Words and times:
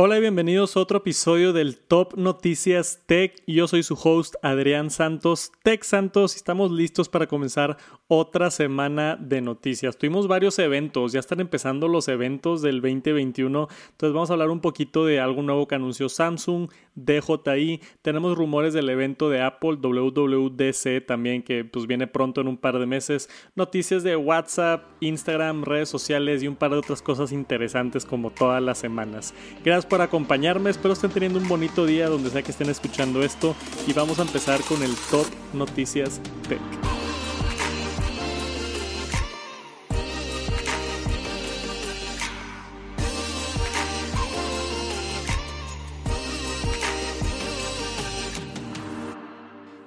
Hola 0.00 0.16
y 0.16 0.20
bienvenidos 0.20 0.76
a 0.76 0.80
otro 0.80 0.98
episodio 0.98 1.52
del 1.52 1.76
Top 1.76 2.14
Noticias 2.16 3.02
Tech. 3.06 3.34
Yo 3.48 3.66
soy 3.66 3.82
su 3.82 3.98
host 4.00 4.36
Adrián 4.42 4.90
Santos, 4.90 5.50
Tech 5.64 5.82
Santos, 5.82 6.34
y 6.34 6.36
estamos 6.36 6.70
listos 6.70 7.08
para 7.08 7.26
comenzar 7.26 7.76
otra 8.06 8.52
semana 8.52 9.16
de 9.16 9.40
noticias. 9.40 9.98
Tuvimos 9.98 10.28
varios 10.28 10.56
eventos, 10.60 11.10
ya 11.10 11.18
están 11.18 11.40
empezando 11.40 11.88
los 11.88 12.06
eventos 12.06 12.62
del 12.62 12.80
2021, 12.80 13.66
entonces 13.90 14.14
vamos 14.14 14.30
a 14.30 14.34
hablar 14.34 14.50
un 14.50 14.60
poquito 14.60 15.04
de 15.04 15.18
algo 15.18 15.42
nuevo 15.42 15.66
que 15.66 15.74
anunció 15.74 16.08
Samsung, 16.08 16.70
DJI, 16.94 17.80
tenemos 18.00 18.36
rumores 18.36 18.74
del 18.74 18.88
evento 18.90 19.28
de 19.30 19.42
Apple, 19.42 19.78
WWDC 19.82 21.06
también, 21.06 21.42
que 21.42 21.64
pues 21.64 21.88
viene 21.88 22.06
pronto 22.06 22.40
en 22.40 22.46
un 22.46 22.56
par 22.56 22.78
de 22.78 22.86
meses, 22.86 23.28
noticias 23.56 24.04
de 24.04 24.14
WhatsApp, 24.14 24.84
Instagram, 25.00 25.64
redes 25.64 25.88
sociales 25.88 26.42
y 26.42 26.48
un 26.48 26.56
par 26.56 26.70
de 26.70 26.78
otras 26.78 27.02
cosas 27.02 27.32
interesantes 27.32 28.04
como 28.04 28.30
todas 28.30 28.62
las 28.62 28.78
semanas. 28.78 29.34
Gracias 29.64 29.87
por 29.88 30.02
acompañarme. 30.02 30.70
Espero 30.70 30.94
estén 30.94 31.10
teniendo 31.10 31.38
un 31.38 31.48
bonito 31.48 31.86
día 31.86 32.08
donde 32.08 32.30
sea 32.30 32.42
que 32.42 32.50
estén 32.50 32.68
escuchando 32.68 33.22
esto. 33.22 33.54
Y 33.86 33.92
vamos 33.92 34.18
a 34.18 34.22
empezar 34.22 34.60
con 34.62 34.82
el 34.82 34.94
Top 35.10 35.26
Noticias 35.54 36.20
Tech. 36.48 37.07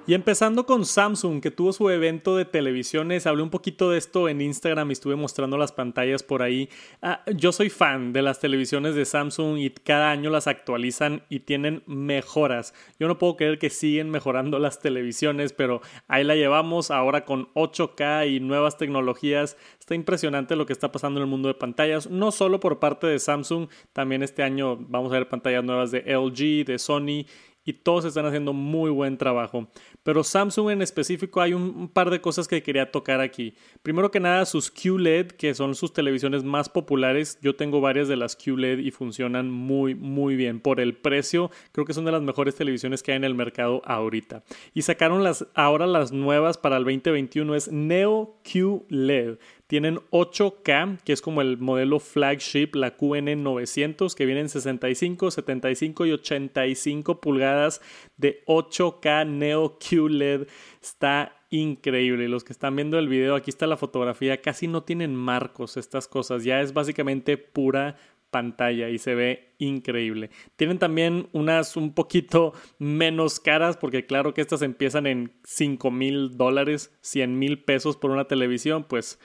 Y 0.04 0.14
empezando 0.14 0.66
con 0.66 0.84
Samsung, 0.84 1.40
que 1.40 1.52
tuvo 1.52 1.72
su 1.72 1.88
evento 1.88 2.34
de 2.34 2.44
televisiones, 2.44 3.24
hablé 3.28 3.44
un 3.44 3.50
poquito 3.50 3.88
de 3.88 3.98
esto 3.98 4.28
en 4.28 4.40
Instagram 4.40 4.90
y 4.90 4.94
estuve 4.94 5.14
mostrando 5.14 5.56
las 5.56 5.70
pantallas 5.70 6.24
por 6.24 6.42
ahí. 6.42 6.68
Ah, 7.02 7.22
yo 7.32 7.52
soy 7.52 7.70
fan 7.70 8.12
de 8.12 8.20
las 8.20 8.40
televisiones 8.40 8.96
de 8.96 9.04
Samsung 9.04 9.58
y 9.58 9.70
cada 9.70 10.10
año 10.10 10.28
las 10.28 10.48
actualizan 10.48 11.22
y 11.28 11.40
tienen 11.40 11.84
mejoras. 11.86 12.74
Yo 12.98 13.06
no 13.06 13.18
puedo 13.18 13.36
creer 13.36 13.60
que 13.60 13.70
siguen 13.70 14.10
mejorando 14.10 14.58
las 14.58 14.80
televisiones, 14.80 15.52
pero 15.52 15.82
ahí 16.08 16.24
la 16.24 16.34
llevamos 16.34 16.90
ahora 16.90 17.24
con 17.24 17.46
8K 17.54 18.28
y 18.28 18.40
nuevas 18.40 18.78
tecnologías. 18.78 19.56
Está 19.78 19.94
impresionante 19.94 20.56
lo 20.56 20.66
que 20.66 20.72
está 20.72 20.90
pasando 20.90 21.20
en 21.20 21.26
el 21.26 21.30
mundo 21.30 21.46
de 21.46 21.54
pantallas, 21.54 22.10
no 22.10 22.32
solo 22.32 22.58
por 22.58 22.80
parte 22.80 23.06
de 23.06 23.20
Samsung, 23.20 23.68
también 23.92 24.24
este 24.24 24.42
año 24.42 24.76
vamos 24.76 25.12
a 25.12 25.14
ver 25.14 25.28
pantallas 25.28 25.62
nuevas 25.62 25.92
de 25.92 26.00
LG, 26.00 26.66
de 26.66 26.80
Sony 26.80 27.24
y 27.64 27.72
todos 27.74 28.04
están 28.04 28.26
haciendo 28.26 28.52
muy 28.52 28.90
buen 28.90 29.18
trabajo. 29.18 29.68
Pero 30.02 30.24
Samsung 30.24 30.70
en 30.70 30.82
específico 30.82 31.40
hay 31.40 31.54
un, 31.54 31.88
par 31.88 32.10
de 32.10 32.20
cosas 32.20 32.48
que 32.48 32.62
quería 32.62 32.90
tocar 32.90 33.20
aquí. 33.20 33.54
Primero 33.82 34.10
que 34.10 34.20
nada, 34.20 34.44
sus 34.46 34.70
QLED, 34.70 35.28
que 35.28 35.54
son 35.54 35.74
sus 35.74 35.92
televisiones 35.92 36.44
más 36.44 36.68
populares. 36.68 37.38
Yo 37.42 37.54
tengo 37.54 37.80
varias 37.80 38.08
de 38.08 38.16
las 38.16 38.36
QLED 38.36 38.78
y 38.78 38.90
funcionan 38.90 39.50
muy, 39.50 39.94
muy 39.94 40.36
bien. 40.36 40.60
Por 40.60 40.80
el 40.80 40.94
precio, 40.94 41.50
creo 41.72 41.86
que 41.86 41.94
son 41.94 42.04
de 42.04 42.12
las 42.12 42.22
mejores 42.22 42.54
televisiones 42.54 43.02
que 43.02 43.12
hay 43.12 43.16
en 43.16 43.24
el 43.24 43.34
mercado 43.34 43.82
ahorita. 43.84 44.42
Y 44.74 44.82
sacaron 44.82 45.22
las, 45.22 45.46
ahora 45.54 45.86
las 45.86 46.12
nuevas 46.12 46.58
para 46.58 46.76
el 46.76 46.84
2021, 46.84 47.54
es 47.54 47.70
Neo 47.70 48.40
QLED. 48.42 49.38
Tienen 49.72 50.00
8K, 50.10 50.98
que 51.02 51.14
es 51.14 51.22
como 51.22 51.40
el 51.40 51.56
modelo 51.56 51.98
flagship, 51.98 52.74
la 52.74 52.94
QN900, 52.94 54.14
que 54.14 54.26
viene 54.26 54.42
en 54.42 54.50
65, 54.50 55.30
75 55.30 56.04
y 56.04 56.12
85 56.12 57.22
pulgadas 57.22 57.80
de 58.22 58.42
8K 58.46 59.26
Neo 59.26 59.78
QLED. 59.78 60.46
Está 60.80 61.36
increíble. 61.50 62.28
Los 62.28 62.44
que 62.44 62.54
están 62.54 62.74
viendo 62.74 62.98
el 62.98 63.08
video, 63.08 63.34
aquí 63.34 63.50
está 63.50 63.66
la 63.66 63.76
fotografía. 63.76 64.40
Casi 64.40 64.68
no 64.68 64.84
tienen 64.84 65.14
marcos 65.14 65.76
estas 65.76 66.08
cosas. 66.08 66.44
Ya 66.44 66.62
es 66.62 66.72
básicamente 66.72 67.36
pura 67.36 67.96
pantalla 68.30 68.88
y 68.88 68.98
se 68.98 69.14
ve 69.14 69.52
increíble. 69.58 70.30
Tienen 70.56 70.78
también 70.78 71.28
unas 71.32 71.76
un 71.76 71.92
poquito 71.92 72.54
menos 72.78 73.38
caras 73.38 73.76
porque 73.76 74.06
claro 74.06 74.32
que 74.32 74.40
estas 74.40 74.62
empiezan 74.62 75.06
en 75.06 75.32
5 75.44 75.90
mil 75.90 76.38
dólares, 76.38 76.96
100 77.02 77.38
mil 77.38 77.62
pesos 77.62 77.98
por 77.98 78.10
una 78.10 78.24
televisión, 78.24 78.84
pues 78.88 79.20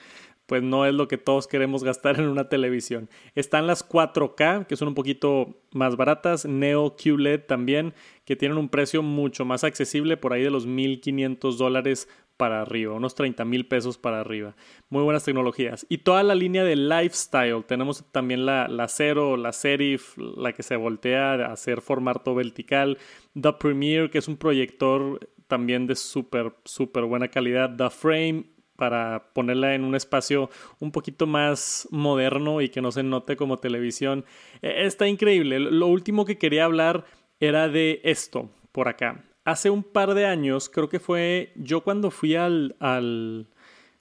pues 0.48 0.62
no 0.62 0.86
es 0.86 0.94
lo 0.94 1.08
que 1.08 1.18
todos 1.18 1.46
queremos 1.46 1.84
gastar 1.84 2.18
en 2.18 2.26
una 2.26 2.48
televisión. 2.48 3.10
Están 3.34 3.66
las 3.66 3.86
4K, 3.86 4.66
que 4.66 4.76
son 4.76 4.88
un 4.88 4.94
poquito 4.94 5.60
más 5.72 5.96
baratas, 5.96 6.46
Neo 6.46 6.96
QLED 6.96 7.42
también, 7.42 7.92
que 8.24 8.34
tienen 8.34 8.56
un 8.56 8.70
precio 8.70 9.02
mucho 9.02 9.44
más 9.44 9.62
accesible, 9.62 10.16
por 10.16 10.32
ahí 10.32 10.42
de 10.42 10.50
los 10.50 10.66
1.500 10.66 11.58
dólares 11.58 12.08
para 12.38 12.62
arriba, 12.62 12.94
unos 12.94 13.14
30 13.14 13.44
mil 13.44 13.66
pesos 13.66 13.98
para 13.98 14.20
arriba. 14.20 14.56
Muy 14.88 15.02
buenas 15.02 15.24
tecnologías. 15.24 15.84
Y 15.90 15.98
toda 15.98 16.22
la 16.22 16.34
línea 16.34 16.64
de 16.64 16.76
lifestyle. 16.76 17.62
Tenemos 17.66 18.02
también 18.10 18.46
la, 18.46 18.68
la 18.68 18.88
Zero, 18.88 19.36
la 19.36 19.52
Serif, 19.52 20.16
la 20.16 20.54
que 20.54 20.62
se 20.62 20.76
voltea 20.76 21.34
a 21.34 21.52
hacer 21.52 21.82
formato 21.82 22.34
vertical. 22.34 22.96
The 23.38 23.52
Premiere, 23.52 24.08
que 24.08 24.16
es 24.16 24.28
un 24.28 24.38
proyector 24.38 25.28
también 25.46 25.86
de 25.86 25.94
súper, 25.94 26.54
súper 26.64 27.04
buena 27.04 27.28
calidad. 27.28 27.76
The 27.76 27.90
Frame 27.90 28.57
para 28.78 29.32
ponerla 29.34 29.74
en 29.74 29.82
un 29.82 29.96
espacio 29.96 30.50
un 30.78 30.92
poquito 30.92 31.26
más 31.26 31.88
moderno 31.90 32.60
y 32.60 32.68
que 32.68 32.80
no 32.80 32.92
se 32.92 33.02
note 33.02 33.36
como 33.36 33.58
televisión. 33.58 34.24
E, 34.62 34.86
está 34.86 35.08
increíble. 35.08 35.58
Lo 35.58 35.88
último 35.88 36.24
que 36.24 36.38
quería 36.38 36.64
hablar 36.64 37.04
era 37.40 37.68
de 37.68 38.00
esto, 38.04 38.50
por 38.70 38.86
acá. 38.86 39.24
Hace 39.44 39.68
un 39.68 39.82
par 39.82 40.14
de 40.14 40.26
años, 40.26 40.68
creo 40.68 40.88
que 40.88 41.00
fue 41.00 41.52
yo 41.56 41.82
cuando 41.82 42.12
fui 42.12 42.36
al, 42.36 42.76
al 42.78 43.48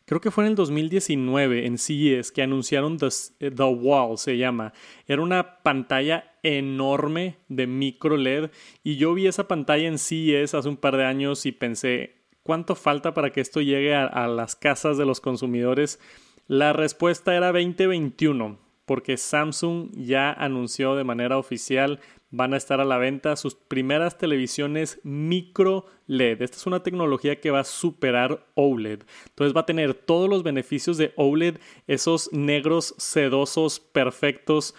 creo 0.05 0.21
que 0.21 0.29
fue 0.29 0.43
en 0.43 0.51
el 0.51 0.55
2019 0.55 1.65
en 1.65 1.79
CES 1.79 2.31
que 2.31 2.43
anunciaron 2.43 2.97
The, 2.97 3.09
The, 3.39 3.63
Wall, 3.63 4.19
se 4.19 4.37
llama. 4.37 4.73
Era 5.07 5.23
una 5.23 5.63
pantalla 5.63 6.35
enorme 6.43 7.37
de 7.47 7.65
micro 7.65 8.15
LED 8.15 8.51
y 8.83 8.97
yo 8.97 9.15
vi 9.15 9.25
esa 9.25 9.47
pantalla 9.47 9.87
en 9.87 9.97
CES 9.97 10.53
hace 10.53 10.69
un 10.69 10.77
par 10.77 10.97
de 10.97 11.05
años 11.05 11.47
y 11.47 11.51
pensé, 11.51 12.16
¿Cuánto 12.47 12.75
falta 12.75 13.13
para 13.13 13.33
que 13.33 13.41
esto 13.41 13.59
llegue 13.59 13.93
a, 13.93 14.25
las 14.29 14.55
casas 14.55 14.97
de 14.97 15.05
los 15.05 15.19
consumidores? 15.19 15.99
La 16.47 16.71
respuesta 16.71 17.35
era 17.35 17.47
2021, 17.51 18.57
porque 18.85 19.17
Samsung 19.17 19.91
ya 19.91 20.31
anunció 20.31 20.95
de 20.95 21.03
manera 21.03 21.37
oficial 21.37 21.99
van 22.29 22.53
a 22.53 22.57
estar 22.57 22.79
a 22.79 22.85
la 22.85 22.97
venta 22.99 23.35
sus 23.35 23.55
primeras 23.55 24.17
televisiones 24.17 25.01
micro 25.03 25.87
LED. 26.05 26.41
Esta 26.41 26.55
es 26.55 26.65
una 26.65 26.83
tecnología 26.83 27.41
que 27.41 27.51
va 27.51 27.59
a 27.59 27.65
superar 27.65 28.47
OLED. 28.53 29.01
Entonces 29.27 29.53
va 29.53 29.61
a 29.61 29.65
tener 29.65 29.93
todos 29.93 30.29
los 30.29 30.43
beneficios 30.43 30.97
de 30.97 31.11
OLED, 31.17 31.57
esos 31.85 32.31
negros 32.31 32.95
sedosos 32.97 33.81
perfectos, 33.81 34.73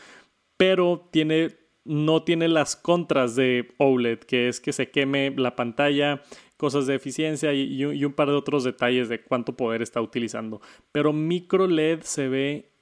pero 0.56 1.06
tiene 1.10 1.58
no 1.88 2.22
tiene 2.22 2.48
las 2.48 2.76
contras 2.76 3.34
de 3.34 3.74
OLED, 3.78 4.18
que 4.18 4.48
es 4.48 4.60
que 4.60 4.74
se 4.74 4.90
queme 4.90 5.32
la 5.34 5.56
pantalla, 5.56 6.22
cosas 6.58 6.86
de 6.86 6.96
eficiencia 6.96 7.54
y, 7.54 8.04
un 8.04 8.12
par 8.12 8.28
de 8.28 8.34
otros 8.34 8.64
detalles 8.64 9.08
de 9.08 9.22
cuánto 9.22 9.56
poder 9.56 9.80
está 9.80 10.02
utilizando. 10.02 10.60
Pero 10.92 11.14
micro 11.14 11.66
LED 11.66 12.00
se 12.02 12.28
ve 12.28 12.72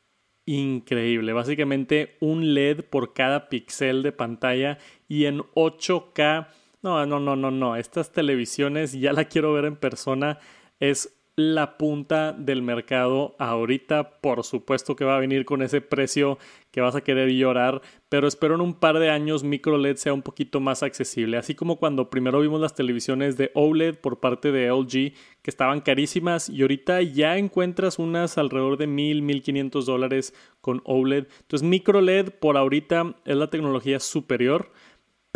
increíble. 0.47 1.33
Básicamente 1.33 2.17
un 2.21 2.55
LED 2.55 2.85
por 2.85 3.13
cada 3.13 3.49
píxel 3.49 4.03
de 4.03 4.13
pantalla 4.13 4.79
y 5.07 5.27
en 5.27 5.41
8K. 5.55 6.49
No, 6.83 7.05
no, 7.07 7.21
no, 7.21 7.37
no, 7.37 7.51
no. 7.51 7.77
Estas 7.77 8.13
televisiones 8.13 8.93
ya 8.93 9.13
la 9.13 9.27
quiero 9.27 9.53
ver 9.53 9.67
en 9.67 9.77
persona. 9.77 10.39
Es 10.81 11.16
la 11.37 11.77
punta 11.77 12.33
del 12.33 12.63
mercado 12.63 13.37
ahorita. 13.39 14.21
Por 14.21 14.43
supuesto 14.43 14.97
que 14.97 15.05
va 15.05 15.17
a 15.17 15.21
venir 15.21 15.45
con 15.45 15.61
ese 15.63 15.83
precio 15.83 16.39
que 16.71 16.81
vas 16.81 16.97
a 16.97 17.03
querer 17.03 17.31
llorar, 17.31 17.83
pero 18.09 18.27
espero 18.27 18.55
en 18.55 18.63
un 18.63 18.75
par 18.75 18.99
de 18.99 19.11
años 19.11 19.45
micro 19.45 19.77
LED 19.79 19.97
sea 19.97 20.15
un 20.15 20.23
poquito 20.23 20.61
más 20.61 20.83
accesible. 20.83 21.37
Así 21.37 21.55
como 21.55 21.77
cuando 21.77 22.11
primero 22.11 22.41
vimos 22.41 22.61
las 22.61 22.75
televisiones 22.75 23.37
de 23.37 23.51
OLED 23.55 23.97
por 23.97 24.19
parte 24.19 24.51
de 24.51 24.69
LG 24.69 25.13
que 25.43 25.51
estaban 25.51 25.81
carísimas 25.83 26.49
y 26.49 26.63
ahorita 26.63 27.03
ya 27.03 27.37
encuentras 27.37 27.99
unas 27.99 28.39
alrededor 28.39 28.79
de 28.79 28.87
mil, 28.87 29.23
mil 29.23 29.43
quinientos 29.43 29.87
dólares 29.87 30.35
con 30.63 30.81
OLED. 30.85 31.27
Entonces 31.43 31.69
micro 31.69 32.01
LED 32.01 32.31
por 32.31 32.57
ahorita 32.57 33.15
es 33.27 33.37
la 33.37 33.51
tecnología 33.51 34.01
superior 34.01 34.71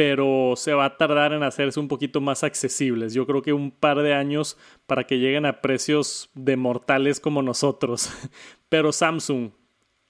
pero 0.00 0.55
se 0.56 0.73
va 0.73 0.87
a 0.87 0.97
tardar 0.97 1.35
en 1.35 1.43
hacerse 1.43 1.79
un 1.79 1.87
poquito 1.87 2.23
más 2.23 2.43
accesibles. 2.43 3.12
Yo 3.12 3.26
creo 3.26 3.43
que 3.43 3.52
un 3.52 3.70
par 3.70 3.99
de 4.00 4.14
años 4.14 4.56
para 4.87 5.05
que 5.05 5.19
lleguen 5.19 5.44
a 5.44 5.61
precios 5.61 6.31
de 6.32 6.56
mortales 6.56 7.20
como 7.20 7.43
nosotros. 7.43 8.11
Pero 8.70 8.93
Samsung, 8.93 9.50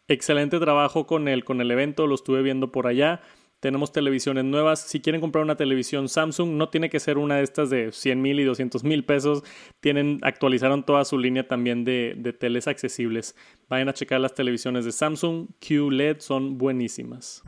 excelente 0.07 0.61
trabajo 0.61 1.09
con 1.09 1.27
el, 1.27 1.45
con 1.45 1.61
el 1.61 1.73
evento, 1.73 2.07
lo 2.07 2.15
estuve 2.15 2.41
viendo 2.43 2.71
por 2.71 2.87
allá. 2.87 3.21
Tenemos 3.59 3.91
televisiones 3.91 4.45
nuevas. 4.45 4.81
Si 4.81 5.01
quieren 5.01 5.21
comprar 5.21 5.43
una 5.43 5.57
televisión 5.57 6.09
Samsung, 6.09 6.51
no 6.51 6.69
tiene 6.69 6.89
que 6.89 7.01
ser 7.01 7.19
una 7.19 7.39
de 7.39 7.43
estas 7.43 7.69
de 7.69 7.91
100 7.91 8.23
mil 8.23 8.39
y 8.39 8.45
200 8.45 8.85
mil 8.85 9.05
pesos. 9.05 9.43
Tienen, 9.81 10.21
actualizaron 10.23 10.85
toda 10.87 11.05
su 11.05 11.19
línea 11.19 11.49
también 11.49 11.85
de, 11.85 12.15
de 12.17 12.33
teles 12.33 12.69
accesibles. 12.69 13.35
Vayan 13.69 13.89
a 13.89 13.93
checar 13.93 14.21
las 14.21 14.35
televisiones 14.35 14.85
de 14.85 14.93
Samsung. 14.93 15.49
QLED 15.59 16.21
son 16.21 16.59
buenísimas. 16.59 17.43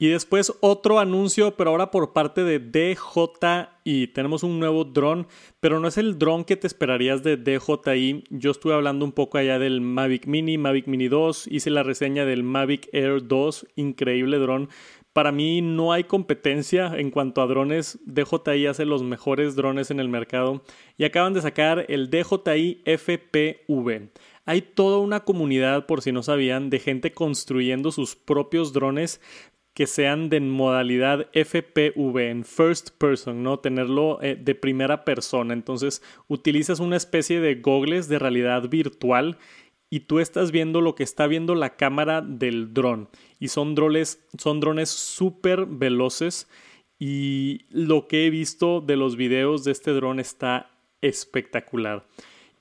Y 0.00 0.10
después 0.10 0.52
otro 0.60 1.00
anuncio, 1.00 1.56
pero 1.56 1.70
ahora 1.70 1.90
por 1.90 2.12
parte 2.12 2.44
de 2.44 2.60
DJI. 2.60 4.06
Tenemos 4.08 4.44
un 4.44 4.60
nuevo 4.60 4.84
dron, 4.84 5.26
pero 5.58 5.80
no 5.80 5.88
es 5.88 5.98
el 5.98 6.18
dron 6.18 6.44
que 6.44 6.56
te 6.56 6.68
esperarías 6.68 7.24
de 7.24 7.36
DJI. 7.36 8.22
Yo 8.30 8.52
estuve 8.52 8.74
hablando 8.74 9.04
un 9.04 9.10
poco 9.10 9.38
allá 9.38 9.58
del 9.58 9.80
Mavic 9.80 10.26
Mini, 10.26 10.56
Mavic 10.56 10.86
Mini 10.86 11.08
2. 11.08 11.48
Hice 11.48 11.70
la 11.70 11.82
reseña 11.82 12.24
del 12.24 12.44
Mavic 12.44 12.88
Air 12.92 13.26
2, 13.26 13.66
increíble 13.74 14.38
dron. 14.38 14.68
Para 15.12 15.32
mí 15.32 15.62
no 15.62 15.92
hay 15.92 16.04
competencia 16.04 16.92
en 16.96 17.10
cuanto 17.10 17.42
a 17.42 17.48
drones. 17.48 17.98
DJI 18.06 18.66
hace 18.66 18.84
los 18.84 19.02
mejores 19.02 19.56
drones 19.56 19.90
en 19.90 19.98
el 19.98 20.08
mercado 20.08 20.62
y 20.96 21.06
acaban 21.06 21.34
de 21.34 21.42
sacar 21.42 21.86
el 21.88 22.08
DJI 22.08 22.82
FPV. 22.84 24.10
Hay 24.44 24.62
toda 24.62 24.98
una 24.98 25.24
comunidad, 25.24 25.86
por 25.86 26.02
si 26.02 26.12
no 26.12 26.22
sabían, 26.22 26.70
de 26.70 26.78
gente 26.78 27.12
construyendo 27.12 27.90
sus 27.90 28.14
propios 28.14 28.72
drones 28.72 29.20
que 29.78 29.86
sean 29.86 30.28
de 30.28 30.40
modalidad 30.40 31.28
FPV, 31.32 32.30
en 32.30 32.44
first 32.44 32.90
person, 32.98 33.44
¿no? 33.44 33.60
Tenerlo 33.60 34.20
eh, 34.20 34.34
de 34.34 34.56
primera 34.56 35.04
persona. 35.04 35.54
Entonces, 35.54 36.02
utilizas 36.26 36.80
una 36.80 36.96
especie 36.96 37.38
de 37.38 37.54
gogles 37.54 38.08
de 38.08 38.18
realidad 38.18 38.68
virtual 38.68 39.38
y 39.88 40.00
tú 40.00 40.18
estás 40.18 40.50
viendo 40.50 40.80
lo 40.80 40.96
que 40.96 41.04
está 41.04 41.28
viendo 41.28 41.54
la 41.54 41.76
cámara 41.76 42.22
del 42.22 42.74
dron. 42.74 43.08
Y 43.38 43.46
son 43.48 43.76
drones, 43.76 44.26
son 44.36 44.58
drones 44.58 44.90
súper 44.90 45.66
veloces. 45.66 46.48
Y 46.98 47.66
lo 47.70 48.08
que 48.08 48.26
he 48.26 48.30
visto 48.30 48.80
de 48.80 48.96
los 48.96 49.14
videos 49.14 49.62
de 49.62 49.70
este 49.70 49.92
dron 49.92 50.18
está 50.18 50.72
espectacular. 51.02 52.04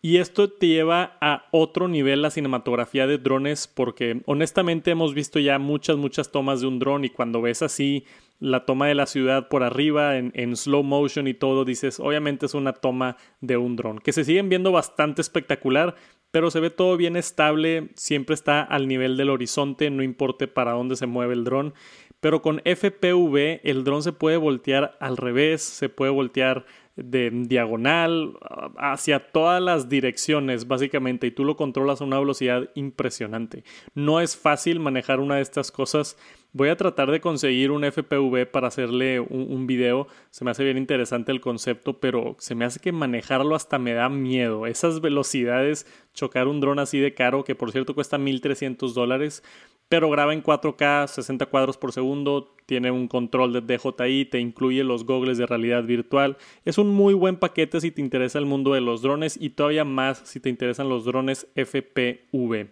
Y 0.02 0.18
esto 0.18 0.50
te 0.50 0.68
lleva 0.68 1.18
a 1.22 1.48
otro 1.52 1.88
nivel 1.88 2.22
la 2.22 2.30
cinematografía 2.30 3.08
de 3.08 3.18
drones 3.18 3.68
porque 3.68 4.22
honestamente 4.26 4.92
hemos 4.92 5.14
visto 5.14 5.40
ya 5.40 5.58
muchas, 5.60 5.98
muchas 5.98 6.32
tomas 6.32 6.62
de 6.62 6.68
un 6.68 6.80
dron 6.80 7.04
y 7.04 7.10
cuando 7.10 7.42
ves 7.42 7.62
así 7.62 8.06
la 8.40 8.66
toma 8.66 8.88
de 8.88 8.96
la 8.96 9.08
ciudad 9.08 9.48
por 9.48 9.64
arriba 9.64 10.18
en, 10.18 10.56
slow 10.56 10.84
motion 10.84 11.28
y 11.28 11.34
todo, 11.34 11.66
dices, 11.66 12.00
obviamente 12.00 12.46
es 12.46 12.54
una 12.54 12.74
toma 12.74 13.18
de 13.42 13.58
un 13.58 13.76
dron, 13.76 13.98
que 13.98 14.14
se 14.14 14.24
siguen 14.24 14.50
viendo 14.50 14.72
bastante 14.72 15.22
espectacular, 15.22 15.96
pero 16.30 16.52
se 16.52 16.60
ve 16.60 16.70
todo 16.70 16.98
bien 16.98 17.16
estable, 17.16 17.90
siempre 17.96 18.36
está 18.36 18.62
al 18.62 18.88
nivel 18.88 19.18
del 19.18 19.32
horizonte, 19.32 19.90
no 19.90 20.04
importa 20.04 20.46
para 20.46 20.74
dónde 20.74 20.96
se 20.96 21.08
mueve 21.08 21.34
el 21.34 21.44
dron. 21.44 21.74
Pero 22.20 22.42
con 22.42 22.62
FPV 22.66 23.62
el 23.64 23.84
dron 23.84 24.02
se 24.02 24.12
puede 24.12 24.38
voltear 24.38 24.98
al 25.00 25.18
revés, 25.18 25.62
se 25.62 25.88
puede 25.88 26.12
voltear 26.12 26.66
de 26.98 27.30
diagonal 27.32 28.34
hacia 28.78 29.32
todas 29.32 29.62
las 29.62 29.88
direcciones 29.88 30.68
básicamente 30.68 31.28
y 31.28 31.32
tú 31.32 31.46
lo 31.46 31.56
controlas 31.56 32.02
a 32.02 32.04
una 32.04 32.20
velocidad 32.20 32.70
impresionante. 32.76 33.64
No 33.94 34.20
es 34.20 34.36
fácil 34.36 34.80
manejar 34.80 35.20
una 35.20 35.36
de 35.36 35.42
estas 35.42 35.72
cosas. 35.72 36.18
Voy 36.54 36.70
a 36.70 36.76
tratar 36.76 37.12
de 37.12 37.22
conseguir 37.22 37.70
un 37.72 37.84
FPV 37.84 38.48
para 38.52 38.68
hacerle 38.68 39.20
un, 39.20 39.68
video. 39.68 40.08
Se 40.32 40.44
me 40.44 40.52
hace 40.52 40.64
bien 40.64 40.78
interesante 40.78 41.32
el 41.32 41.40
concepto, 41.40 42.00
pero 42.00 42.36
se 42.40 42.56
me 42.56 42.66
hace 42.66 42.80
que 42.80 42.92
manejarlo 42.92 43.54
hasta 43.54 43.78
me 43.78 43.94
da 43.94 44.10
miedo. 44.10 44.66
Esas 44.66 45.00
velocidades, 45.00 45.86
chocar 46.14 46.48
un 46.48 46.60
dron 46.60 46.80
así 46.80 47.00
de 47.00 47.14
caro, 47.14 47.44
que 47.44 47.54
por 47.54 47.72
cierto 47.72 47.94
cuesta 47.94 48.18
1300 48.18 48.96
dólares, 48.96 49.44
pero 49.90 50.10
graba 50.10 50.34
en 50.34 50.44
4K, 50.44 51.08
60 51.08 51.46
cuadros 51.46 51.78
por 51.78 51.92
segundo, 51.92 52.54
tiene 52.66 52.92
un 52.92 53.08
control 53.08 53.54
de 53.54 53.62
DJI, 53.62 54.26
te 54.26 54.40
incluye 54.40 54.84
los 54.84 55.06
gogles 55.06 55.38
de 55.38 55.46
realidad 55.46 55.84
virtual. 55.84 56.38
Es 56.66 56.78
un 56.78 56.90
muy 56.90 57.14
buen 57.14 57.38
paquete 57.38 57.80
si 57.80 57.92
te 57.92 58.02
interesa 58.02 58.40
el 58.40 58.46
mundo 58.46 58.74
de 58.74 58.82
los 58.82 59.02
drones 59.02 59.38
y 59.40 59.52
todavía 59.52 59.86
más 59.86 60.22
si 60.26 60.40
te 60.40 60.50
interesan 60.50 60.90
los 60.90 61.06
drones 61.06 61.48
FPV. 61.56 62.68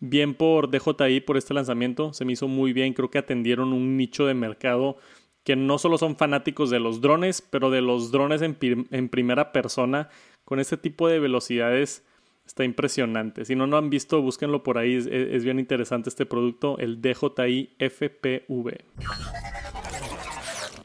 Bien 0.00 0.34
por 0.34 0.70
DJI 0.70 1.20
por 1.20 1.36
este 1.36 1.54
lanzamiento, 1.54 2.12
se 2.12 2.24
me 2.24 2.32
hizo 2.32 2.48
muy 2.48 2.72
bien, 2.72 2.92
creo 2.92 3.10
que 3.10 3.18
atendieron 3.18 3.72
un 3.72 3.96
nicho 3.96 4.26
de 4.26 4.34
mercado 4.34 4.96
que 5.44 5.56
no 5.56 5.78
solo 5.78 5.96
son 5.96 6.16
fanáticos 6.16 6.70
de 6.70 6.80
los 6.80 7.00
drones, 7.00 7.40
pero 7.40 7.70
de 7.70 7.80
los 7.80 8.10
drones 8.10 8.42
en, 8.42 8.58
en 8.90 9.08
primera 9.08 9.52
persona 9.52 10.10
con 10.44 10.60
este 10.60 10.76
tipo 10.76 11.08
de 11.08 11.20
velocidades 11.20 12.04
Está 12.48 12.64
impresionante. 12.64 13.44
Si 13.44 13.54
no 13.54 13.66
lo 13.66 13.76
han 13.76 13.90
visto, 13.90 14.22
búsquenlo 14.22 14.62
por 14.62 14.78
ahí. 14.78 14.94
Es, 14.96 15.44
bien 15.44 15.58
interesante 15.58 16.08
este 16.08 16.24
producto, 16.24 16.78
el 16.78 17.02
DJI 17.02 17.74
FPV. 17.78 18.84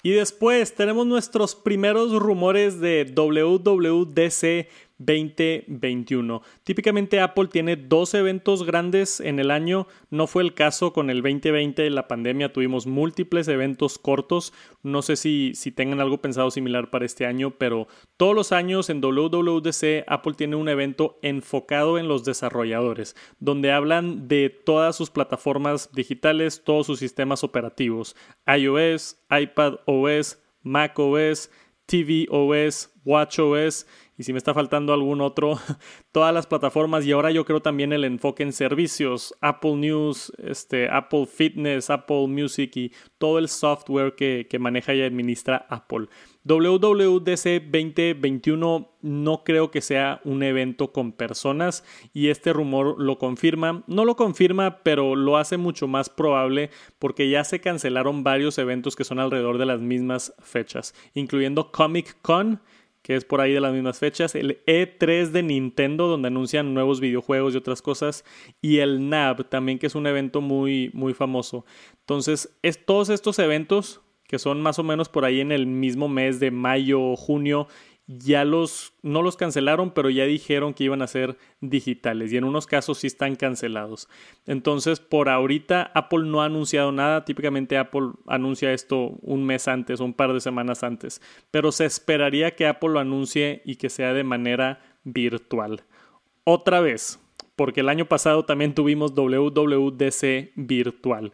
Y 0.04 0.12
después 0.12 0.76
tenemos 0.76 1.08
nuestros 1.08 1.56
primeros 1.56 2.12
rumores 2.20 2.82
de 2.82 3.06
WWDC 3.06 4.68
2021. 5.06 6.42
Típicamente 6.64 7.20
Apple 7.20 7.48
tiene 7.48 7.76
dos 7.76 8.14
eventos 8.14 8.64
grandes 8.64 9.20
en 9.20 9.40
el 9.40 9.52
año. 9.52 9.88
No 10.10 10.28
fue 10.28 10.44
el 10.44 10.54
caso 10.54 10.94
con 10.94 11.10
el 11.10 11.22
2020, 11.22 11.90
la 11.90 12.08
pandemia 12.08 12.54
tuvimos 12.54 12.88
múltiples 12.88 13.48
eventos 13.48 13.98
cortos. 13.98 14.54
No 14.82 15.02
sé 15.02 15.16
si, 15.16 15.54
si 15.56 15.72
tengan 15.72 16.00
algo 16.00 16.20
pensado 16.20 16.52
similar 16.52 16.90
para 16.90 17.06
este 17.06 17.26
año, 17.26 17.52
pero 17.52 17.88
todos 18.18 18.36
los 18.36 18.52
años 18.52 18.90
en 18.90 19.02
WWDC 19.02 20.04
Apple 20.08 20.34
tiene 20.36 20.56
un 20.56 20.70
evento 20.70 21.20
enfocado 21.22 21.98
en 21.98 22.08
los 22.08 22.24
desarrolladores, 22.24 23.16
donde 23.40 23.72
hablan 23.72 24.28
de 24.28 24.50
todas 24.50 24.96
sus 24.96 25.10
plataformas 25.10 25.92
digitales, 25.94 26.64
todos 26.64 26.88
sus 26.88 27.00
sistemas 27.00 27.44
operativos, 27.44 28.16
iOS, 28.48 29.18
iPad 29.30 29.76
OS, 29.86 30.40
Mac 30.64 30.98
OS, 30.98 31.50
TV 31.86 32.28
OS, 32.30 32.92
Watch 33.04 33.40
OS 33.40 33.86
y 34.18 34.24
si 34.24 34.32
me 34.32 34.38
está 34.38 34.54
faltando 34.54 34.94
algún 34.94 35.22
otro, 35.22 35.58
todas 36.12 36.34
las 36.34 36.48
plataformas 36.48 37.06
y 37.06 37.12
ahora 37.12 37.32
yo 37.32 37.46
creo 37.46 37.62
también 37.62 37.94
el 37.94 38.04
enfoque 38.04 38.44
en 38.44 38.54
servicios, 38.54 39.36
Apple 39.42 39.76
News, 39.76 40.32
este, 40.38 40.90
Apple 40.90 41.26
Fitness, 41.26 41.90
Apple 41.90 42.28
Music 42.28 42.76
y 42.76 42.92
todo 43.18 43.40
el 43.40 43.50
software 43.50 44.16
que, 44.16 44.48
que 44.50 44.60
maneja 44.60 44.94
y 44.94 45.02
administra 45.02 45.66
Apple. 45.70 46.08
WWDC 46.46 47.62
2021 47.72 48.90
no 49.02 49.44
creo 49.46 49.72
que 49.72 49.80
sea 49.82 50.20
un 50.26 50.44
evento 50.44 50.92
con 50.92 51.14
personas 51.14 51.86
y 52.14 52.28
este 52.28 52.52
rumor 52.52 53.02
lo 53.02 53.18
confirma. 53.18 53.84
No 53.88 54.04
lo 54.04 54.18
confirma, 54.18 54.84
pero 54.84 55.16
lo 55.16 55.38
hace 55.38 55.56
mucho 55.56 55.88
más 55.88 56.10
probable 56.10 56.70
porque 57.00 57.30
ya 57.30 57.46
se 57.46 57.62
cancelaron 57.62 58.24
varios 58.24 58.58
eventos 58.58 58.98
que 58.98 59.06
son 59.06 59.20
alrededor 59.20 59.58
de 59.58 59.66
las 59.66 59.80
mismas 59.80 60.34
fechas, 60.40 60.94
incluyendo 61.14 61.72
Comic 61.72 62.18
Con 62.22 62.62
que 63.04 63.16
es 63.16 63.26
por 63.26 63.42
ahí 63.42 63.54
de 63.54 63.60
las 63.60 63.74
mismas 63.74 64.00
fechas, 64.00 64.34
el 64.34 64.64
E3 64.66 65.28
de 65.28 65.44
Nintendo, 65.44 66.08
donde 66.08 66.30
anuncian 66.30 66.74
nuevos 66.74 67.02
videojuegos 67.02 67.54
y 67.54 67.58
otras 67.58 67.82
cosas, 67.82 68.24
y 68.62 68.78
el 68.78 69.10
NAB 69.10 69.50
también, 69.50 69.78
que 69.78 69.88
es 69.88 69.96
un 69.96 70.08
evento 70.08 70.40
muy, 70.40 70.90
muy 70.94 71.14
famoso. 71.14 71.66
Entonces, 72.00 72.58
es, 72.64 72.84
todos 72.86 73.10
estos 73.10 73.38
eventos, 73.40 74.02
que 74.26 74.40
son 74.40 74.62
más 74.62 74.80
o 74.80 74.84
menos 74.84 75.10
por 75.10 75.26
ahí 75.26 75.42
en 75.42 75.52
el 75.52 75.68
mismo 75.68 76.08
mes 76.08 76.40
de 76.40 76.50
mayo 76.50 77.02
o 77.02 77.16
junio, 77.18 77.68
ya 78.08 78.44
los, 78.44 78.94
no 79.02 79.22
los 79.22 79.38
cancelaron, 79.38 79.92
pero 79.92 80.10
ya 80.10 80.26
dijeron 80.26 80.74
que 80.74 80.84
iban 80.84 81.02
a 81.02 81.08
ser 81.08 81.38
digitales 81.62 82.34
y 82.34 82.38
en 82.38 82.44
unos 82.44 82.68
casos 82.68 82.98
sí 82.98 83.08
están 83.08 83.36
cancelados. 83.36 84.10
Entonces, 84.46 85.00
por 85.00 85.30
ahorita 85.30 85.92
Apple 85.96 86.26
no 86.26 86.42
ha 86.42 86.46
anunciado 86.46 86.92
nada. 86.92 87.24
Típicamente 87.24 87.78
Apple 87.78 88.12
anuncia 88.28 88.74
esto 88.74 89.18
un 89.22 89.46
mes 89.46 89.68
antes 89.68 90.02
o 90.02 90.06
un 90.06 90.14
par 90.14 90.34
de 90.34 90.42
semanas 90.42 90.84
antes, 90.84 91.22
pero 91.50 91.72
se 91.72 91.86
esperaría 91.86 92.56
que 92.56 92.68
Apple 92.68 92.90
lo 92.90 93.00
anuncie 93.00 93.62
y 93.64 93.78
que 93.78 93.90
sea 93.90 94.14
de 94.14 94.24
manera 94.24 94.82
virtual. 95.06 95.84
Otra 96.44 96.82
vez, 96.82 97.22
porque 97.56 97.80
el 97.82 97.90
año 97.90 98.06
pasado 98.06 98.44
también 98.44 98.74
tuvimos 98.74 99.14
WWDC 99.16 100.52
virtual. 100.56 101.32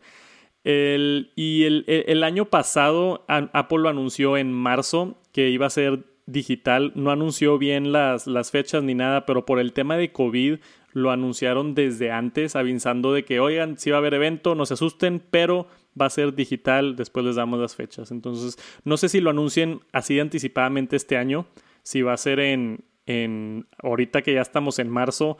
y 0.63 1.63
el, 1.63 1.85
el 1.87 2.23
año 2.23 2.45
pasado 2.45 3.25
Apple 3.27 3.79
lo 3.79 3.89
anunció 3.89 4.37
en 4.37 4.53
marzo 4.53 5.19
que 5.31 5.49
iba 5.49 5.65
a 5.65 5.71
ser 5.71 6.05
digital. 6.31 6.91
No 6.95 7.11
anunció 7.11 7.57
bien 7.57 7.91
las, 7.91 8.27
las 8.27 8.51
fechas 8.51 8.83
ni 8.83 8.95
nada, 8.95 9.25
pero 9.25 9.45
por 9.45 9.59
el 9.59 9.73
tema 9.73 9.97
de 9.97 10.11
COVID 10.11 10.59
lo 10.93 11.11
anunciaron 11.11 11.75
desde 11.75 12.11
antes, 12.11 12.55
avisando 12.55 13.13
de 13.13 13.23
que, 13.23 13.39
oigan, 13.39 13.77
si 13.77 13.91
va 13.91 13.97
a 13.97 13.99
haber 13.99 14.15
evento, 14.15 14.55
no 14.55 14.65
se 14.65 14.73
asusten, 14.73 15.21
pero 15.31 15.67
va 15.99 16.07
a 16.07 16.09
ser 16.09 16.33
digital, 16.33 16.95
después 16.95 17.25
les 17.25 17.35
damos 17.35 17.59
las 17.59 17.75
fechas. 17.75 18.11
Entonces, 18.11 18.57
no 18.83 18.97
sé 18.97 19.09
si 19.09 19.21
lo 19.21 19.29
anuncien 19.29 19.81
así 19.91 20.19
anticipadamente 20.19 20.95
este 20.95 21.17
año, 21.17 21.45
si 21.83 22.01
va 22.01 22.13
a 22.13 22.17
ser 22.17 22.39
en, 22.39 22.85
en 23.05 23.67
ahorita 23.81 24.21
que 24.21 24.33
ya 24.33 24.41
estamos 24.41 24.79
en 24.79 24.89
marzo 24.89 25.37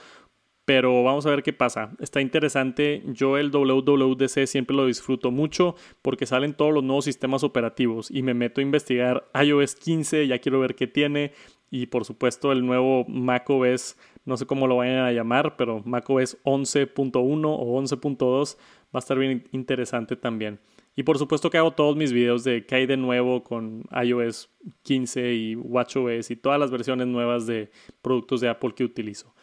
pero 0.70 1.02
vamos 1.02 1.26
a 1.26 1.32
ver 1.32 1.42
qué 1.42 1.52
pasa. 1.52 1.90
Está 2.00 2.22
interesante. 2.22 3.02
Yo 3.08 3.40
el 3.40 3.50
WWDC 3.50 4.46
siempre 4.46 4.76
lo 4.76 4.86
disfruto 4.86 5.32
mucho 5.32 5.74
porque 6.04 6.28
salen 6.28 6.54
todos 6.54 6.72
los 6.72 6.84
nuevos 6.84 7.06
sistemas 7.06 7.44
operativos 7.44 8.12
y 8.12 8.22
me 8.22 8.36
meto 8.36 8.62
a 8.62 8.64
investigar 8.64 9.28
iOS 9.34 9.74
15, 9.74 10.28
ya 10.28 10.38
quiero 10.38 10.60
ver 10.60 10.76
qué 10.76 10.86
tiene 10.86 11.32
y 11.72 11.88
por 11.88 12.06
supuesto 12.06 12.52
el 12.52 12.64
nuevo 12.64 13.04
macOS, 13.08 13.98
no 14.26 14.38
sé 14.38 14.46
cómo 14.46 14.68
lo 14.68 14.78
vayan 14.78 15.06
a 15.06 15.12
llamar, 15.12 15.58
pero 15.58 15.82
macOS 15.86 16.38
11.1 16.44 17.16
o 17.18 17.82
11.2 17.82 18.58
va 18.60 18.60
a 18.94 19.00
estar 19.00 19.18
bien 19.18 19.46
interesante 19.52 20.16
también. 20.18 20.60
Y 20.96 21.02
por 21.02 21.18
supuesto 21.18 21.50
que 21.50 21.58
hago 21.58 21.72
todos 21.72 21.96
mis 21.96 22.14
videos 22.14 22.44
de 22.44 22.68
qué 22.68 22.76
hay 22.76 22.86
de 22.86 22.98
nuevo 22.98 23.44
con 23.44 23.86
iOS 24.04 24.52
15 24.84 25.34
y 25.34 25.56
WatchOS 25.56 26.30
y 26.30 26.36
todas 26.36 26.60
las 26.60 26.70
versiones 26.70 27.08
nuevas 27.08 27.48
de 27.48 27.72
productos 28.04 28.40
de 28.40 28.50
Apple 28.50 28.76
que 28.76 28.84
utilizo. 28.84 29.34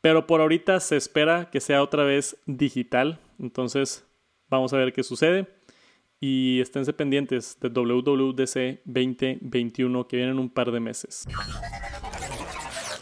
Pero 0.00 0.26
por 0.26 0.40
ahorita 0.40 0.80
se 0.80 0.96
espera 0.96 1.50
que 1.50 1.60
sea 1.60 1.82
otra 1.82 2.04
vez 2.04 2.36
digital. 2.46 3.18
Entonces 3.38 4.06
vamos 4.48 4.72
a 4.72 4.78
ver 4.78 4.92
qué 4.92 5.02
sucede. 5.02 5.46
y 6.22 6.60
esténse 6.60 6.92
pendientes 6.92 7.58
de 7.60 7.70
WWDC 7.70 8.82
2021 8.84 10.06
que 10.06 10.16
vienen 10.18 10.38
un 10.38 10.50
par 10.50 10.70
de 10.70 10.78
meses. 10.78 11.26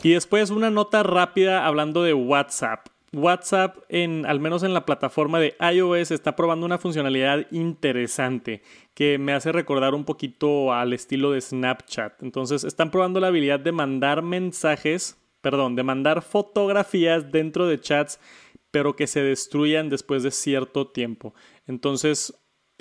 Y 0.04 0.12
después 0.12 0.50
una 0.50 0.70
nota 0.70 1.02
rápida 1.02 1.66
hablando 1.66 2.04
de 2.04 2.14
WhatsApp. 2.14 2.86
WhatsApp, 3.12 3.78
en, 3.88 4.26
al 4.26 4.38
menos 4.38 4.62
en 4.62 4.74
la 4.74 4.84
plataforma 4.84 5.40
de 5.40 5.56
iOS, 5.60 6.10
está 6.10 6.36
probando 6.36 6.66
una 6.66 6.78
funcionalidad 6.78 7.46
interesante 7.50 8.62
que 8.94 9.18
me 9.18 9.32
hace 9.32 9.50
recordar 9.50 9.94
un 9.94 10.04
poquito 10.04 10.72
al 10.72 10.92
estilo 10.92 11.32
de 11.32 11.40
Snapchat. 11.40 12.22
Entonces, 12.22 12.64
están 12.64 12.90
probando 12.90 13.18
la 13.18 13.28
habilidad 13.28 13.60
de 13.60 13.72
mandar 13.72 14.22
mensajes, 14.22 15.16
perdón, 15.40 15.76
de 15.76 15.82
mandar 15.82 16.22
fotografías 16.22 17.30
dentro 17.30 17.66
de 17.66 17.80
chats, 17.80 18.20
pero 18.70 18.96
que 18.96 19.06
se 19.06 19.22
destruyan 19.22 19.88
después 19.88 20.22
de 20.22 20.30
cierto 20.30 20.88
tiempo. 20.88 21.34
Entonces, 21.66 22.34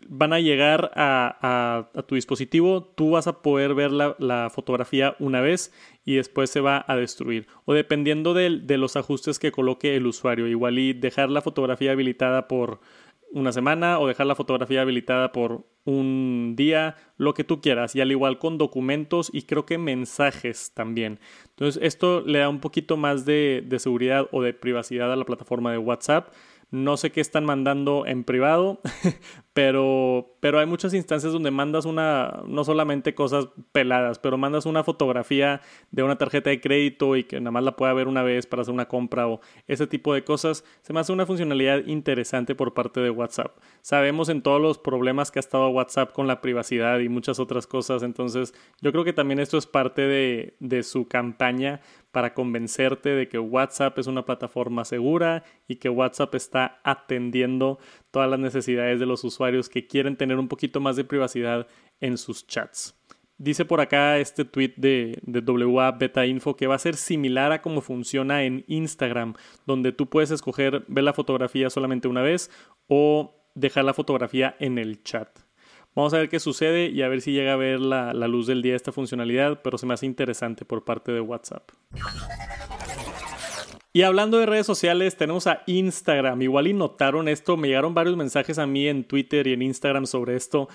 van 0.07 0.33
a 0.33 0.39
llegar 0.39 0.91
a, 0.95 1.89
tu 2.07 2.15
dispositivo, 2.15 2.83
tú 2.83 3.11
vas 3.11 3.27
a 3.27 3.41
poder 3.41 3.73
ver 3.73 3.91
la, 3.91 4.49
fotografía 4.53 5.15
una 5.19 5.41
vez 5.41 5.73
y 6.05 6.15
después 6.15 6.49
se 6.49 6.61
va 6.61 6.85
a 6.87 6.95
destruir. 6.95 7.47
O 7.65 7.73
dependiendo 7.73 8.33
de, 8.33 8.59
de, 8.61 8.77
los 8.77 8.95
ajustes 8.95 9.39
que 9.39 9.51
coloque 9.51 9.95
el 9.95 10.05
usuario, 10.05 10.47
igual 10.47 10.79
y 10.79 10.93
dejar 10.93 11.29
la 11.29 11.41
fotografía 11.41 11.91
habilitada 11.91 12.47
por 12.47 12.79
una 13.37 13.51
semana 13.51 13.99
o 13.99 14.07
dejar 14.07 14.25
la 14.25 14.35
fotografía 14.35 14.81
habilitada 14.81 15.31
por 15.31 15.65
un 15.85 16.55
día, 16.57 16.95
lo 17.17 17.33
que 17.33 17.43
tú 17.43 17.61
quieras. 17.61 17.95
Y 17.95 18.01
al 18.01 18.11
igual 18.11 18.39
con 18.39 18.57
documentos 18.57 19.29
y 19.31 19.43
creo 19.43 19.65
que 19.65 19.77
mensajes 19.77 20.71
también. 20.73 21.19
Entonces 21.49 21.81
esto 21.83 22.21
le 22.21 22.39
da 22.39 22.49
un 22.49 22.59
poquito 22.59 22.97
más 22.97 23.25
de, 23.25 23.63
de 23.65 23.79
seguridad 23.79 24.27
o 24.31 24.41
de 24.41 24.53
privacidad 24.53 25.13
a 25.13 25.15
la 25.15 25.25
plataforma 25.25 25.71
de 25.71 25.77
WhatsApp. 25.77 26.33
No 26.71 26.97
sé 26.97 27.11
qué 27.11 27.21
están 27.21 27.45
mandando 27.45 28.05
en 28.05 28.25
privado, 28.25 28.81
pero, 29.57 30.35
pero 30.39 30.59
hay 30.59 30.67
muchas 30.67 30.93
instancias 30.93 31.33
donde 31.33 31.49
mandas 31.49 31.85
una, 31.85 32.43
no 32.45 32.63
solamente 32.63 33.15
cosas 33.15 33.47
peladas, 33.71 34.19
pero 34.19 34.37
mandas 34.37 34.67
una 34.67 34.83
fotografía 34.83 35.61
de 35.89 36.03
una 36.03 36.15
tarjeta 36.15 36.51
de 36.51 36.61
crédito 36.61 37.15
y 37.15 37.23
que 37.23 37.39
nada 37.39 37.49
más 37.49 37.63
la 37.63 37.75
pueda 37.75 37.91
ver 37.93 38.07
una 38.07 38.21
vez 38.21 38.45
para 38.45 38.61
hacer 38.61 38.71
una 38.71 38.87
compra 38.87 39.27
o 39.27 39.41
ese 39.65 39.87
tipo 39.87 40.13
de 40.13 40.23
cosas. 40.23 40.63
Se 40.83 40.93
me 40.93 40.99
hace 40.99 41.11
una 41.11 41.25
funcionalidad 41.25 41.83
interesante 41.87 42.53
por 42.53 42.75
parte 42.75 42.99
de 42.99 43.09
WhatsApp. 43.09 43.57
Sabemos 43.81 44.29
en 44.29 44.43
todos 44.43 44.61
los 44.61 44.77
problemas 44.77 45.31
que 45.31 45.39
ha 45.39 45.41
estado 45.41 45.69
WhatsApp 45.69 46.11
con 46.11 46.27
la 46.27 46.39
privacidad 46.39 46.99
y 46.99 47.09
muchas 47.09 47.39
otras 47.39 47.65
cosas, 47.65 48.03
entonces 48.03 48.53
yo 48.79 48.91
creo 48.91 49.05
que 49.05 49.13
también 49.13 49.39
esto 49.39 49.57
es 49.57 49.65
parte 49.65 50.03
de, 50.03 50.55
de 50.59 50.83
su 50.83 51.07
campaña 51.07 51.81
para 52.11 52.33
convencerte 52.33 53.09
de 53.09 53.27
que 53.27 53.37
WhatsApp 53.37 53.97
es 53.99 54.07
una 54.07 54.25
plataforma 54.25 54.85
segura 54.85 55.43
y 55.67 55.75
que 55.75 55.89
WhatsApp 55.89 56.33
está 56.35 56.79
atendiendo 56.83 57.79
todas 58.17 58.31
las 58.31 58.39
necesidades 58.39 58.99
de 58.99 59.05
los 59.05 59.23
usuarios 59.23 59.69
que 59.69 59.85
quieren 59.85 60.17
tener 60.17 60.39
un 60.39 60.47
poquito 60.47 60.79
más 60.79 60.95
de 60.95 61.03
privacidad 61.03 61.67
en 62.01 62.17
sus 62.17 62.47
chats. 62.47 62.95
Dice 63.37 63.63
por 63.63 63.79
acá 63.79 64.17
este 64.17 64.43
tweet 64.43 64.73
de, 64.75 65.19
de 65.21 65.39
WA 65.41 65.91
Beta 65.91 66.25
Info 66.25 66.55
que 66.55 66.65
va 66.65 66.73
a 66.73 66.79
ser 66.79 66.95
similar 66.95 67.51
a 67.51 67.61
cómo 67.61 67.81
funciona 67.81 68.41
en 68.41 68.65
Instagram, 68.67 69.35
donde 69.67 69.91
tú 69.91 70.09
puedes 70.09 70.31
escoger 70.31 70.83
ver 70.87 71.03
la 71.03 71.13
fotografía 71.13 71.69
solamente 71.69 72.07
una 72.07 72.23
vez 72.23 72.49
o 72.87 73.35
dejar 73.53 73.85
la 73.85 73.93
fotografía 73.93 74.55
en 74.59 74.79
el 74.79 75.03
chat. 75.03 75.29
Vamos 75.93 76.15
a 76.15 76.17
ver 76.17 76.27
qué 76.27 76.39
sucede 76.39 76.87
y 76.87 77.03
a 77.03 77.09
ver 77.09 77.21
si 77.21 77.33
llega 77.33 77.53
a 77.53 77.57
ver 77.57 77.79
la, 77.79 78.13
luz 78.13 78.47
del 78.47 78.63
día 78.63 78.75
esta 78.75 78.91
funcionalidad, 78.91 79.61
pero 79.61 79.77
se 79.77 79.85
me 79.85 79.93
hace 79.93 80.07
interesante 80.07 80.65
por 80.65 80.83
parte 80.83 81.11
de 81.11 81.21
WhatsApp. 81.21 81.69
Y 83.93 84.03
hablando 84.03 84.37
de 84.37 84.45
redes 84.45 84.65
sociales, 84.65 85.17
tenemos 85.17 85.47
a 85.47 85.63
Instagram. 85.65 86.41
Igual 86.41 86.67
y 86.67 86.73
notaron 86.73 87.27
esto, 87.27 87.57
me 87.57 87.67
llegaron 87.67 87.93
varios 87.93 88.15
mensajes 88.15 88.59
a 88.59 88.67
mí 88.67 88.87
en 88.87 89.03
Twitter 89.03 89.47
y 89.47 89.53
en 89.53 89.61
Instagram 89.61 90.05
sobre 90.05 90.35
esto 90.35 90.67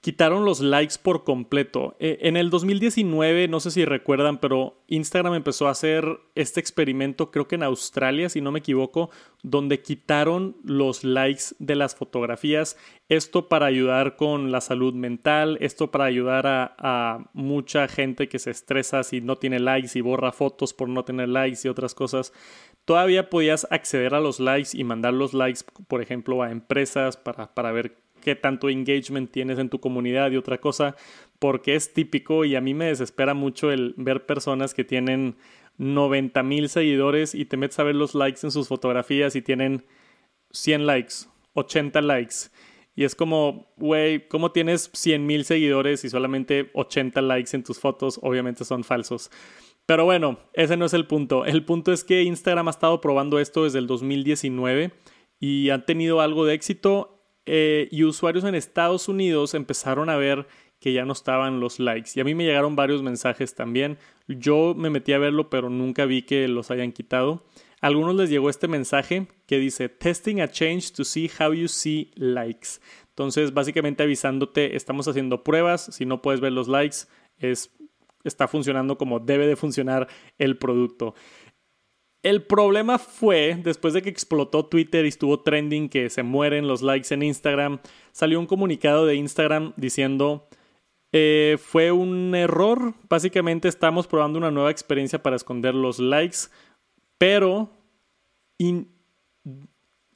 quitaron 0.00 0.44
los 0.44 0.60
likes 0.60 0.94
por 1.02 1.24
completo. 1.24 1.96
Eh, 1.98 2.18
en 2.22 2.36
el 2.36 2.50
2019, 2.50 3.48
no 3.48 3.60
sé 3.60 3.70
si 3.70 3.84
recuerdan, 3.84 4.38
pero 4.38 4.76
Instagram 4.86 5.34
empezó 5.34 5.66
a 5.66 5.72
hacer 5.72 6.20
este 6.34 6.60
experimento, 6.60 7.30
creo 7.30 7.48
que 7.48 7.56
en 7.56 7.64
Australia, 7.64 8.28
si 8.28 8.40
no 8.40 8.52
me 8.52 8.60
equivoco, 8.60 9.10
donde 9.42 9.82
quitaron 9.82 10.56
los 10.62 11.02
likes 11.02 11.56
de 11.58 11.74
las 11.74 11.94
fotografías. 11.94 12.76
Esto 13.08 13.48
para 13.48 13.66
ayudar 13.66 14.16
con 14.16 14.52
la 14.52 14.60
salud 14.60 14.94
mental, 14.94 15.58
esto 15.60 15.90
para 15.90 16.04
ayudar 16.04 16.46
a, 16.46 16.76
a 16.78 17.30
mucha 17.32 17.88
gente 17.88 18.28
que 18.28 18.38
se 18.38 18.50
estresa 18.50 19.02
si 19.02 19.20
no 19.20 19.36
tiene 19.36 19.58
likes 19.58 19.98
y 19.98 20.02
borra 20.02 20.32
fotos 20.32 20.72
por 20.72 20.88
no 20.88 21.04
tener 21.04 21.28
likes 21.28 21.60
y 21.64 21.68
otras 21.68 21.94
cosas. 21.94 22.32
Todavía 22.84 23.28
podías 23.28 23.66
acceder 23.70 24.14
a 24.14 24.20
los 24.20 24.38
likes 24.38 24.70
y 24.72 24.84
mandar 24.84 25.14
los 25.14 25.34
likes, 25.34 25.60
por 25.88 26.00
ejemplo, 26.02 26.42
a 26.42 26.52
empresas 26.52 27.16
para, 27.16 27.52
para 27.52 27.72
ver 27.72 28.05
qué 28.26 28.34
tanto 28.34 28.68
engagement 28.68 29.30
tienes 29.30 29.56
en 29.60 29.68
tu 29.68 29.78
comunidad 29.78 30.32
y 30.32 30.36
otra 30.36 30.58
cosa, 30.58 30.96
porque 31.38 31.76
es 31.76 31.92
típico 31.92 32.44
y 32.44 32.56
a 32.56 32.60
mí 32.60 32.74
me 32.74 32.86
desespera 32.86 33.34
mucho 33.34 33.70
el 33.70 33.94
ver 33.96 34.26
personas 34.26 34.74
que 34.74 34.82
tienen 34.82 35.36
90 35.78 36.42
mil 36.42 36.68
seguidores 36.68 37.36
y 37.36 37.44
te 37.44 37.56
metes 37.56 37.78
a 37.78 37.84
ver 37.84 37.94
los 37.94 38.16
likes 38.16 38.40
en 38.42 38.50
sus 38.50 38.66
fotografías 38.66 39.36
y 39.36 39.42
tienen 39.42 39.84
100 40.50 40.86
likes, 40.86 41.14
80 41.52 42.02
likes. 42.02 42.34
Y 42.96 43.04
es 43.04 43.14
como, 43.14 43.72
güey, 43.76 44.26
¿cómo 44.26 44.50
tienes 44.50 44.90
100 44.92 45.24
mil 45.24 45.44
seguidores 45.44 46.04
y 46.04 46.10
solamente 46.10 46.72
80 46.74 47.22
likes 47.22 47.54
en 47.54 47.62
tus 47.62 47.78
fotos? 47.78 48.18
Obviamente 48.24 48.64
son 48.64 48.82
falsos. 48.82 49.30
Pero 49.86 50.04
bueno, 50.04 50.40
ese 50.52 50.76
no 50.76 50.86
es 50.86 50.94
el 50.94 51.06
punto. 51.06 51.44
El 51.44 51.64
punto 51.64 51.92
es 51.92 52.02
que 52.02 52.24
Instagram 52.24 52.66
ha 52.66 52.72
estado 52.72 53.00
probando 53.00 53.38
esto 53.38 53.62
desde 53.62 53.78
el 53.78 53.86
2019 53.86 54.90
y 55.38 55.70
han 55.70 55.86
tenido 55.86 56.20
algo 56.20 56.44
de 56.44 56.54
éxito 56.54 57.15
eh, 57.46 57.88
y 57.90 58.04
usuarios 58.04 58.44
en 58.44 58.54
Estados 58.54 59.08
Unidos 59.08 59.54
empezaron 59.54 60.10
a 60.10 60.16
ver 60.16 60.46
que 60.80 60.92
ya 60.92 61.04
no 61.04 61.12
estaban 61.12 61.60
los 61.60 61.78
likes. 61.78 62.10
Y 62.14 62.20
a 62.20 62.24
mí 62.24 62.34
me 62.34 62.44
llegaron 62.44 62.76
varios 62.76 63.02
mensajes 63.02 63.54
también. 63.54 63.98
Yo 64.28 64.74
me 64.76 64.90
metí 64.90 65.12
a 65.12 65.18
verlo, 65.18 65.48
pero 65.48 65.70
nunca 65.70 66.04
vi 66.04 66.22
que 66.22 66.48
los 66.48 66.70
hayan 66.70 66.92
quitado. 66.92 67.44
A 67.80 67.86
algunos 67.86 68.14
les 68.14 68.30
llegó 68.30 68.50
este 68.50 68.68
mensaje 68.68 69.28
que 69.46 69.58
dice 69.58 69.88
Testing 69.88 70.40
a 70.40 70.48
change 70.48 70.92
to 70.92 71.04
see 71.04 71.30
how 71.40 71.52
you 71.52 71.68
see 71.68 72.10
likes. 72.16 72.80
Entonces, 73.10 73.54
básicamente 73.54 74.02
avisándote, 74.02 74.76
estamos 74.76 75.08
haciendo 75.08 75.42
pruebas. 75.42 75.88
Si 75.92 76.04
no 76.04 76.20
puedes 76.20 76.40
ver 76.40 76.52
los 76.52 76.68
likes, 76.68 77.06
es, 77.38 77.70
está 78.24 78.48
funcionando 78.48 78.98
como 78.98 79.20
debe 79.20 79.46
de 79.46 79.56
funcionar 79.56 80.08
el 80.38 80.58
producto. 80.58 81.14
El 82.26 82.42
problema 82.42 82.98
fue, 82.98 83.56
después 83.62 83.94
de 83.94 84.02
que 84.02 84.08
explotó 84.08 84.66
Twitter 84.66 85.04
y 85.04 85.10
estuvo 85.10 85.38
trending 85.44 85.88
que 85.88 86.10
se 86.10 86.24
mueren 86.24 86.66
los 86.66 86.82
likes 86.82 87.14
en 87.14 87.22
Instagram, 87.22 87.78
salió 88.10 88.40
un 88.40 88.46
comunicado 88.46 89.06
de 89.06 89.14
Instagram 89.14 89.74
diciendo, 89.76 90.48
eh, 91.12 91.56
fue 91.60 91.92
un 91.92 92.34
error, 92.34 92.94
básicamente 93.08 93.68
estamos 93.68 94.08
probando 94.08 94.38
una 94.40 94.50
nueva 94.50 94.72
experiencia 94.72 95.22
para 95.22 95.36
esconder 95.36 95.76
los 95.76 96.00
likes, 96.00 96.38
pero 97.16 97.70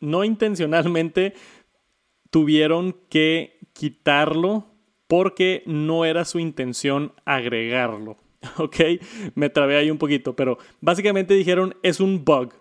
no 0.00 0.25
intencionalmente 0.25 1.35
tuvieron 2.31 2.97
que 3.09 3.61
quitarlo 3.73 4.67
porque 5.07 5.62
no 5.64 6.05
era 6.05 6.25
su 6.25 6.40
intención 6.40 7.12
agregarlo. 7.25 8.17
¿ok? 8.59 8.76
Me 9.35 9.50
trabé 9.50 9.76
ahí 9.76 9.90
un 9.90 9.99
poquito, 9.99 10.37
pero 10.37 10.59
básicamente 10.80 11.35
dijeron 11.35 11.75
es 11.82 12.00
un 12.00 12.25
bug. 12.25 12.54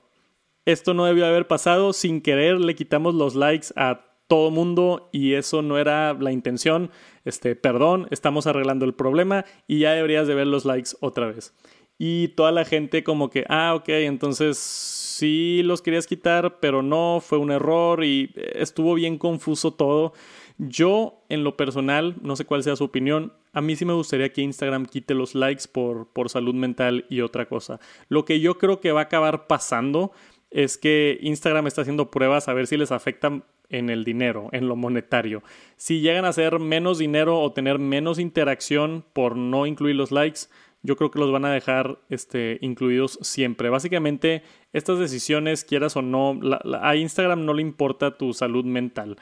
Esto 0.65 0.93
no 0.93 1.05
debió 1.05 1.25
haber 1.25 1.47
pasado, 1.47 1.93
sin 1.93 2.21
querer 2.21 2.59
le 2.59 2.75
quitamos 2.75 3.15
los 3.15 3.35
likes 3.35 3.67
a 3.75 4.05
todo 4.27 4.51
mundo 4.51 5.09
y 5.11 5.33
eso 5.33 5.61
no 5.61 5.77
era 5.79 6.13
la 6.13 6.31
intención. 6.31 6.91
Este, 7.25 7.55
perdón, 7.55 8.07
estamos 8.11 8.45
arreglando 8.45 8.85
el 8.85 8.93
problema 8.93 9.45
y 9.67 9.79
ya 9.79 9.93
deberías 9.93 10.27
de 10.27 10.35
ver 10.35 10.47
los 10.47 10.65
likes 10.65 10.91
otra 10.99 11.27
vez. 11.27 11.55
Y 11.97 12.29
toda 12.29 12.51
la 12.51 12.63
gente 12.63 13.03
como 13.03 13.29
que, 13.29 13.45
ah, 13.49 13.73
ok, 13.75 13.89
entonces 13.89 14.57
sí 14.57 15.61
los 15.63 15.81
querías 15.81 16.07
quitar, 16.07 16.59
pero 16.59 16.81
no, 16.81 17.19
fue 17.21 17.39
un 17.39 17.51
error 17.51 18.03
y 18.03 18.31
estuvo 18.35 18.93
bien 18.93 19.17
confuso 19.17 19.73
todo. 19.73 20.13
Yo, 20.61 21.23
en 21.29 21.45
lo 21.45 21.55
personal, 21.55 22.17
no 22.21 22.35
sé 22.35 22.43
cuál 22.43 22.63
sea 22.63 22.75
su 22.75 22.83
opinión, 22.83 23.31
a 23.53 23.61
mí 23.61 23.77
sí 23.77 23.85
me 23.85 23.93
gustaría 23.93 24.33
que 24.33 24.41
Instagram 24.41 24.87
quite 24.87 25.13
los 25.13 25.33
likes 25.33 25.63
por, 25.71 26.09
por 26.09 26.29
salud 26.29 26.53
mental 26.53 27.05
y 27.09 27.21
otra 27.21 27.47
cosa. 27.47 27.79
Lo 28.09 28.25
que 28.25 28.41
yo 28.41 28.57
creo 28.57 28.81
que 28.81 28.91
va 28.91 28.99
a 28.99 29.03
acabar 29.03 29.47
pasando 29.47 30.11
es 30.51 30.77
que 30.77 31.17
Instagram 31.21 31.65
está 31.67 31.83
haciendo 31.83 32.11
pruebas 32.11 32.49
a 32.49 32.53
ver 32.53 32.67
si 32.67 32.75
les 32.75 32.91
afecta 32.91 33.41
en 33.69 33.89
el 33.89 34.03
dinero, 34.03 34.49
en 34.51 34.67
lo 34.67 34.75
monetario. 34.75 35.43
Si 35.77 36.01
llegan 36.01 36.25
a 36.25 36.29
hacer 36.29 36.59
menos 36.59 36.97
dinero 36.97 37.39
o 37.39 37.53
tener 37.53 37.79
menos 37.79 38.19
interacción 38.19 39.05
por 39.13 39.37
no 39.37 39.65
incluir 39.65 39.95
los 39.95 40.11
likes, 40.11 40.41
yo 40.81 40.95
creo 40.95 41.11
que 41.11 41.19
los 41.19 41.31
van 41.31 41.45
a 41.45 41.53
dejar 41.53 41.99
este, 42.09 42.57
incluidos 42.61 43.19
siempre. 43.21 43.69
Básicamente, 43.69 44.43
estas 44.73 44.97
decisiones, 44.97 45.63
quieras 45.63 45.95
o 45.97 46.01
no, 46.01 46.39
a 46.81 46.95
Instagram 46.95 47.45
no 47.45 47.53
le 47.53 47.61
importa 47.61 48.17
tu 48.17 48.33
salud 48.33 48.65
mental 48.65 49.17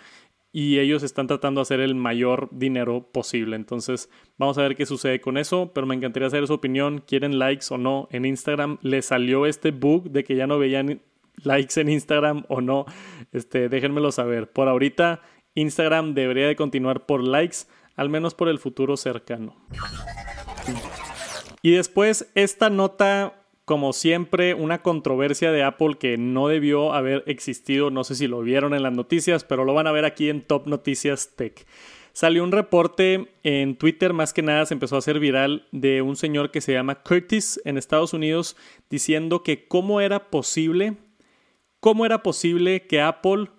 y 0.52 0.80
ellos 0.80 1.04
están 1.04 1.28
tratando 1.28 1.60
de 1.60 1.64
hacer 1.64 1.80
el 1.80 1.96
mayor 1.96 2.50
dinero 2.52 3.10
posible. 3.12 3.56
Entonces, 3.56 4.10
vamos 4.38 4.58
a 4.58 4.64
ver 4.64 4.76
qué 4.76 4.86
sucede 4.86 5.22
con 5.22 5.38
eso, 5.38 5.72
pero 5.74 5.86
me 5.86 5.96
encantaría 5.96 6.30
saber 6.30 6.48
su 6.48 6.54
opinión. 6.54 7.04
¿Quieren 7.06 7.38
likes 7.38 7.66
o 7.70 7.78
no 7.78 8.08
en 8.12 8.26
Instagram? 8.26 8.78
¿Les 8.82 9.06
salió 9.06 9.46
este 9.46 9.72
bug 9.72 10.10
de 10.10 10.24
que 10.24 10.36
ya 10.36 10.48
no 10.48 10.58
veían 10.58 11.02
likes 11.44 11.80
en 11.80 11.90
Instagram 11.90 12.46
o 12.48 12.62
no? 12.62 12.86
Este, 13.32 13.70
déjenmelo 13.70 14.12
saber. 14.12 14.52
Por 14.52 14.68
ahorita, 14.68 15.22
Instagram 15.54 16.14
debería 16.14 16.48
de 16.48 16.56
continuar 16.56 17.06
por 17.06 17.24
likes, 17.24 17.58
al 17.96 18.10
menos 18.10 18.34
por 18.34 18.48
el 18.48 18.60
futuro 18.60 18.96
cercano. 18.96 19.56
Y 21.62 21.72
después 21.72 22.32
esta 22.36 22.70
nota 22.70 23.37
como 23.68 23.92
siempre, 23.92 24.54
una 24.54 24.82
controversia 24.82 25.52
de 25.52 25.62
Apple 25.62 25.98
que 26.00 26.18
no 26.18 26.48
debió 26.48 26.94
haber 26.94 27.26
existido. 27.28 27.92
No 27.92 28.06
sé 28.06 28.16
si 28.16 28.26
lo 28.26 28.40
vieron 28.40 28.74
en 28.74 28.82
las 28.82 28.94
noticias, 28.94 29.44
pero 29.44 29.66
lo 29.66 29.74
van 29.74 29.88
a 29.88 29.92
ver 29.92 30.06
aquí 30.06 30.30
en 30.30 30.42
Top 30.42 30.68
Noticias 30.68 31.34
Tech. 31.36 31.68
Salió 32.14 32.46
un 32.46 32.54
reporte 32.54 33.28
en 33.44 33.76
Twitter, 33.76 34.14
más 34.14 34.32
que 34.32 34.42
nada 34.42 34.66
se 34.66 34.74
empezó 34.74 34.96
a 34.96 35.00
hacer 35.00 35.20
viral, 35.20 35.68
de 35.74 36.02
un 36.02 36.16
señor 36.16 36.50
que 36.50 36.62
se 36.62 36.72
llama 36.72 37.04
Curtis 37.04 37.60
en 37.66 37.78
Estados 37.78 38.14
Unidos, 38.14 38.56
diciendo 38.90 39.44
que 39.44 39.68
cómo 39.68 40.00
era 40.00 40.30
posible, 40.30 40.96
cómo 41.82 42.06
era 42.06 42.24
posible 42.24 42.88
que 42.88 43.02
Apple 43.02 43.50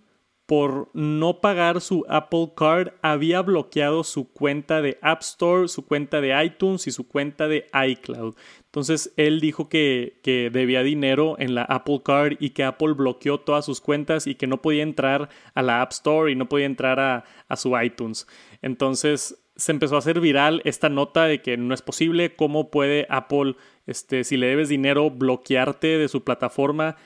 por 0.48 0.88
no 0.94 1.42
pagar 1.42 1.82
su 1.82 2.06
Apple 2.08 2.52
Card 2.56 2.94
había 3.02 3.42
bloqueado 3.42 4.02
su 4.02 4.32
cuenta 4.32 4.80
de 4.80 4.98
App 5.02 5.20
Store, 5.20 5.68
su 5.68 5.84
cuenta 5.84 6.22
de 6.22 6.42
iTunes 6.42 6.86
y 6.86 6.90
su 6.90 7.06
cuenta 7.06 7.48
de 7.48 7.66
iCloud. 7.74 8.34
Entonces 8.64 9.12
él 9.18 9.40
dijo 9.40 9.68
que, 9.68 10.20
debía 10.24 10.82
dinero 10.82 11.36
en 11.38 11.54
la 11.54 11.64
Apple 11.64 12.00
Card 12.02 12.38
y 12.40 12.50
que 12.50 12.64
Apple 12.64 12.94
bloqueó 12.94 13.40
todas 13.40 13.66
sus 13.66 13.82
cuentas 13.82 14.26
y 14.26 14.36
que 14.36 14.46
no 14.46 14.62
podía 14.62 14.84
entrar 14.84 15.28
a 15.52 15.60
la 15.60 15.82
App 15.82 15.92
Store 15.92 16.32
y 16.32 16.34
no 16.34 16.48
podía 16.48 16.64
entrar 16.64 16.98
a, 16.98 17.56
su 17.56 17.78
iTunes. 17.78 18.26
Entonces 18.62 19.44
se 19.54 19.72
empezó 19.72 19.96
a 19.96 19.98
hacer 19.98 20.18
viral 20.18 20.62
esta 20.64 20.88
nota 20.88 21.24
de 21.24 21.42
que 21.42 21.58
no 21.58 21.74
es 21.74 21.82
posible, 21.82 22.36
cómo 22.36 22.70
puede 22.70 23.06
Apple, 23.10 23.56
este, 23.86 24.24
si 24.24 24.38
le 24.38 24.46
debes 24.46 24.70
dinero, 24.70 25.10
bloquearte 25.10 25.98
de 25.98 26.08
su 26.08 26.24
plataforma 26.24 26.96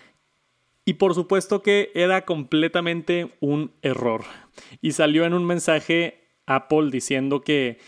y 0.85 0.95
por 0.95 1.15
supuesto 1.15 1.63
que 1.63 1.91
era 1.95 2.25
completamente 2.25 3.33
un 3.41 3.73
error. 3.83 4.23
Y 4.81 4.93
salió 4.93 5.25
en 5.25 5.35
un 5.35 5.45
mensaje 5.45 6.29
Apple 6.47 6.91
diciendo 6.91 7.43
que, 7.43 7.79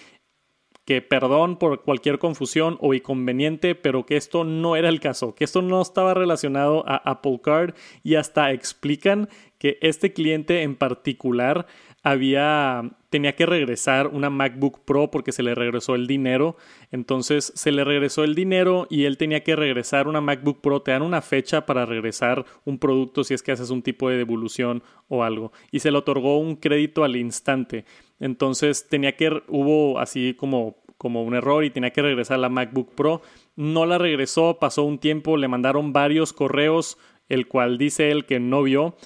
que 0.84 1.02
perdón 1.02 1.58
por 1.58 1.82
cualquier 1.82 2.18
confusión 2.18 2.78
o 2.80 2.94
inconveniente, 2.94 3.74
pero 3.74 4.06
que 4.06 4.16
esto 4.16 4.44
no 4.44 4.76
era 4.76 4.88
el 4.88 5.00
caso, 5.00 5.34
que 5.34 5.44
esto 5.44 5.62
no 5.62 5.82
estaba 5.82 6.14
relacionado 6.14 6.84
a 6.86 6.96
Apple 6.96 7.40
Card 7.42 7.74
y 8.02 8.14
hasta 8.14 8.52
explican 8.52 9.28
que 9.58 9.78
este 9.80 10.12
cliente 10.12 10.62
en 10.62 10.76
particular 10.76 11.66
había 12.04 12.82
tenía 13.08 13.34
que 13.34 13.46
regresar 13.46 14.08
una 14.08 14.28
MacBook 14.28 14.80
Pro 14.84 15.10
porque 15.10 15.32
se 15.32 15.42
le 15.42 15.54
regresó 15.54 15.94
el 15.94 16.06
dinero. 16.06 16.56
Entonces 16.90 17.52
se 17.54 17.72
le 17.72 17.82
regresó 17.82 18.24
el 18.24 18.34
dinero 18.34 18.86
y 18.90 19.04
él 19.04 19.16
tenía 19.16 19.42
que 19.42 19.56
regresar 19.56 20.06
una 20.06 20.20
MacBook 20.20 20.60
Pro. 20.60 20.82
Te 20.82 20.90
dan 20.90 21.02
una 21.02 21.22
fecha 21.22 21.64
para 21.64 21.86
regresar 21.86 22.44
un 22.64 22.78
producto 22.78 23.24
si 23.24 23.32
es 23.32 23.42
que 23.42 23.52
haces 23.52 23.70
un 23.70 23.82
tipo 23.82 24.10
de 24.10 24.18
devolución 24.18 24.82
o 25.08 25.24
algo. 25.24 25.52
Y 25.70 25.78
se 25.78 25.90
le 25.90 25.98
otorgó 25.98 26.38
un 26.38 26.56
crédito 26.56 27.04
al 27.04 27.16
instante. 27.16 27.84
Entonces 28.20 28.88
tenía 28.88 29.16
que, 29.16 29.42
hubo 29.48 29.98
así 29.98 30.34
como, 30.34 30.76
como 30.98 31.22
un 31.22 31.34
error 31.34 31.64
y 31.64 31.70
tenía 31.70 31.90
que 31.90 32.02
regresar 32.02 32.38
la 32.40 32.48
MacBook 32.48 32.94
Pro. 32.94 33.22
No 33.56 33.86
la 33.86 33.96
regresó, 33.96 34.58
pasó 34.58 34.82
un 34.82 34.98
tiempo, 34.98 35.36
le 35.36 35.48
mandaron 35.48 35.92
varios 35.92 36.32
correos, 36.32 36.98
el 37.28 37.46
cual 37.46 37.78
dice 37.78 38.10
él 38.10 38.26
que 38.26 38.40
no 38.40 38.62
vio. 38.64 38.96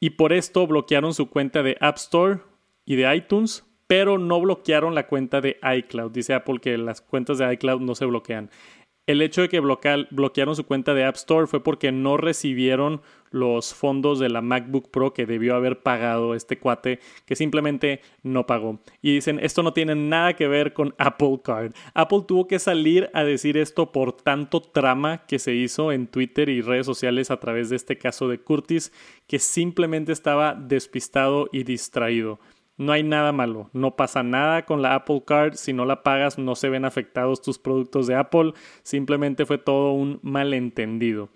Y 0.00 0.10
por 0.10 0.32
esto 0.32 0.66
bloquearon 0.66 1.12
su 1.12 1.28
cuenta 1.28 1.62
de 1.62 1.76
App 1.80 1.96
Store 1.96 2.47
y 2.88 2.96
de 2.96 3.14
iTunes, 3.14 3.66
pero 3.86 4.16
no 4.16 4.40
bloquearon 4.40 4.94
la 4.94 5.06
cuenta 5.06 5.42
de 5.42 5.58
iCloud. 5.62 6.10
Dice 6.10 6.32
Apple 6.32 6.58
que 6.58 6.78
las 6.78 7.02
cuentas 7.02 7.36
de 7.36 7.52
iCloud 7.52 7.82
no 7.82 7.94
se 7.94 8.06
bloquean. 8.06 8.50
El 9.06 9.20
hecho 9.20 9.42
de 9.42 9.48
que 9.50 9.60
bloquearon 9.60 10.56
su 10.56 10.64
cuenta 10.64 10.94
de 10.94 11.04
App 11.04 11.16
Store 11.16 11.46
fue 11.46 11.62
porque 11.62 11.92
no 11.92 12.16
recibieron 12.16 13.02
los 13.30 13.74
fondos 13.74 14.18
de 14.18 14.30
la 14.30 14.40
MacBook 14.40 14.90
Pro 14.90 15.12
que 15.12 15.26
debió 15.26 15.54
haber 15.54 15.82
pagado 15.82 16.34
este 16.34 16.58
cuate, 16.58 17.00
que 17.26 17.36
simplemente 17.36 18.00
no 18.22 18.46
pagó. 18.46 18.80
Y 19.02 19.14
dicen, 19.14 19.38
esto 19.42 19.62
no 19.62 19.74
tiene 19.74 19.94
nada 19.94 20.34
que 20.34 20.48
ver 20.48 20.72
con 20.72 20.94
Apple 20.98 21.40
Card. 21.44 21.72
Apple 21.92 22.24
tuvo 22.26 22.46
que 22.46 22.58
salir 22.58 23.10
a 23.12 23.24
decir 23.24 23.56
esto 23.58 23.92
por 23.92 24.12
tanto 24.12 24.60
trama 24.60 25.26
que 25.26 25.38
se 25.38 25.54
hizo 25.54 25.92
en 25.92 26.06
Twitter 26.06 26.48
y 26.48 26.62
redes 26.62 26.86
sociales 26.86 27.30
a 27.30 27.40
través 27.40 27.68
de 27.68 27.76
este 27.76 27.98
caso 27.98 28.28
de 28.28 28.38
Curtis, 28.38 28.92
que 29.26 29.38
simplemente 29.38 30.12
estaba 30.12 30.54
despistado 30.54 31.48
y 31.52 31.64
distraído. 31.64 32.38
No 32.78 32.92
hay 32.92 33.02
nada 33.02 33.32
malo, 33.32 33.70
no 33.72 33.96
pasa 33.96 34.22
nada 34.22 34.64
con 34.64 34.82
la 34.82 34.94
Apple 34.94 35.22
Card, 35.26 35.54
si 35.54 35.72
no 35.72 35.84
la 35.84 36.02
pagas 36.04 36.38
no 36.38 36.54
se 36.54 36.68
ven 36.68 36.84
afectados 36.84 37.42
tus 37.42 37.58
productos 37.58 38.06
de 38.06 38.14
Apple, 38.14 38.52
simplemente 38.82 39.44
fue 39.46 39.58
todo 39.58 39.92
un 39.92 40.20
malentendido. 40.22 41.28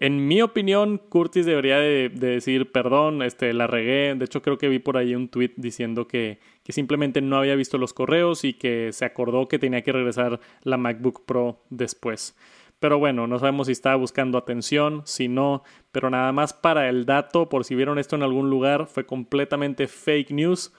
En 0.00 0.28
mi 0.28 0.40
opinión, 0.42 0.98
Curtis 0.98 1.44
debería 1.44 1.78
de, 1.78 2.08
decir 2.08 2.70
perdón, 2.70 3.20
este, 3.22 3.52
la 3.52 3.66
regué. 3.66 4.14
De 4.14 4.24
hecho, 4.24 4.42
creo 4.42 4.56
que 4.56 4.68
vi 4.68 4.78
por 4.78 4.96
ahí 4.96 5.14
un 5.16 5.28
tweet 5.28 5.54
diciendo 5.56 6.06
que, 6.06 6.38
que, 6.62 6.72
simplemente 6.72 7.20
no 7.20 7.36
había 7.36 7.56
visto 7.56 7.78
los 7.78 7.92
correos 7.92 8.44
y 8.44 8.54
que 8.54 8.92
se 8.92 9.04
acordó 9.04 9.48
que 9.48 9.58
tenía 9.58 9.82
que 9.82 9.90
regresar 9.90 10.38
la 10.62 10.76
MacBook 10.76 11.26
Pro 11.26 11.64
después. 11.68 12.36
Pero 12.80 12.98
bueno, 12.98 13.26
no 13.26 13.38
sabemos 13.38 13.66
si 13.66 13.72
estaba 13.72 13.96
buscando 13.96 14.38
atención, 14.38 15.02
si 15.04 15.28
no, 15.28 15.64
pero 15.90 16.10
nada 16.10 16.32
más 16.32 16.52
para 16.52 16.88
el 16.88 17.06
dato, 17.06 17.48
por 17.48 17.64
si 17.64 17.74
vieron 17.74 17.98
esto 17.98 18.14
en 18.14 18.22
algún 18.22 18.50
lugar, 18.50 18.86
fue 18.86 19.04
completamente 19.04 19.88
fake 19.88 20.30
news. 20.30 20.72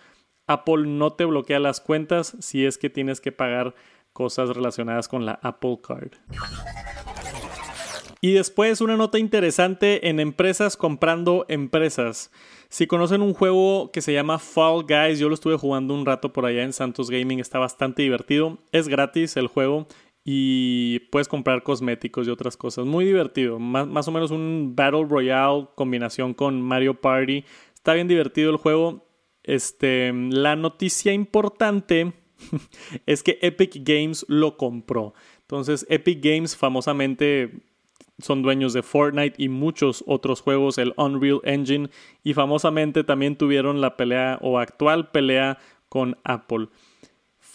Apple 0.47 0.87
no 0.87 1.13
te 1.13 1.25
bloquea 1.25 1.59
las 1.59 1.81
cuentas 1.81 2.37
si 2.39 2.65
es 2.65 2.77
que 2.77 2.89
tienes 2.89 3.19
que 3.19 3.31
pagar 3.31 3.75
cosas 4.13 4.49
relacionadas 4.49 5.07
con 5.07 5.25
la 5.25 5.39
Apple 5.43 5.79
Card. 5.85 6.11
Y 8.21 8.33
después 8.33 8.81
una 8.81 8.97
nota 8.97 9.17
interesante 9.17 10.09
en 10.09 10.19
empresas 10.19 10.75
comprando 10.75 11.45
empresas. 11.47 12.31
Si 12.67 12.85
conocen 12.85 13.21
un 13.21 13.33
juego 13.33 13.91
que 13.91 14.01
se 14.01 14.11
llama 14.11 14.39
Fall 14.39 14.83
Guys, 14.83 15.19
yo 15.19 15.29
lo 15.29 15.35
estuve 15.35 15.57
jugando 15.57 15.93
un 15.93 16.05
rato 16.05 16.33
por 16.33 16.45
allá 16.45 16.63
en 16.63 16.73
Santos 16.73 17.09
Gaming, 17.09 17.39
está 17.39 17.59
bastante 17.59 18.01
divertido. 18.01 18.57
Es 18.73 18.89
gratis 18.89 19.37
el 19.37 19.47
juego 19.47 19.87
y 20.31 20.99
puedes 21.09 21.27
comprar 21.27 21.63
cosméticos 21.63 22.27
y 22.27 22.29
otras 22.29 22.55
cosas. 22.55 22.85
Muy 22.85 23.03
divertido, 23.03 23.57
más, 23.57 23.87
más, 23.87 24.07
o 24.07 24.11
menos 24.11 24.29
un 24.29 24.73
Battle 24.75 25.07
Royale 25.09 25.69
combinación 25.73 26.35
con 26.35 26.61
Mario 26.61 27.01
Party. 27.01 27.43
Está 27.73 27.95
bien 27.95 28.07
divertido 28.07 28.51
el 28.51 28.57
juego. 28.57 29.07
Este, 29.41 30.13
la 30.13 30.55
noticia 30.55 31.13
importante 31.13 32.13
es 33.07 33.23
que 33.23 33.39
Epic 33.41 33.77
Games 33.77 34.23
lo 34.27 34.55
compró. 34.55 35.15
Entonces, 35.41 35.87
Epic 35.89 36.23
Games 36.23 36.55
famosamente 36.55 37.63
son 38.19 38.43
dueños 38.43 38.73
de 38.73 38.83
Fortnite 38.83 39.33
y 39.41 39.49
muchos 39.49 40.03
otros 40.05 40.41
juegos, 40.41 40.77
el 40.77 40.93
Unreal 40.95 41.41
Engine, 41.43 41.89
y 42.23 42.35
famosamente 42.35 43.03
también 43.03 43.35
tuvieron 43.35 43.81
la 43.81 43.97
pelea 43.97 44.37
o 44.43 44.59
actual 44.59 45.09
pelea 45.09 45.57
con 45.89 46.19
Apple. 46.23 46.67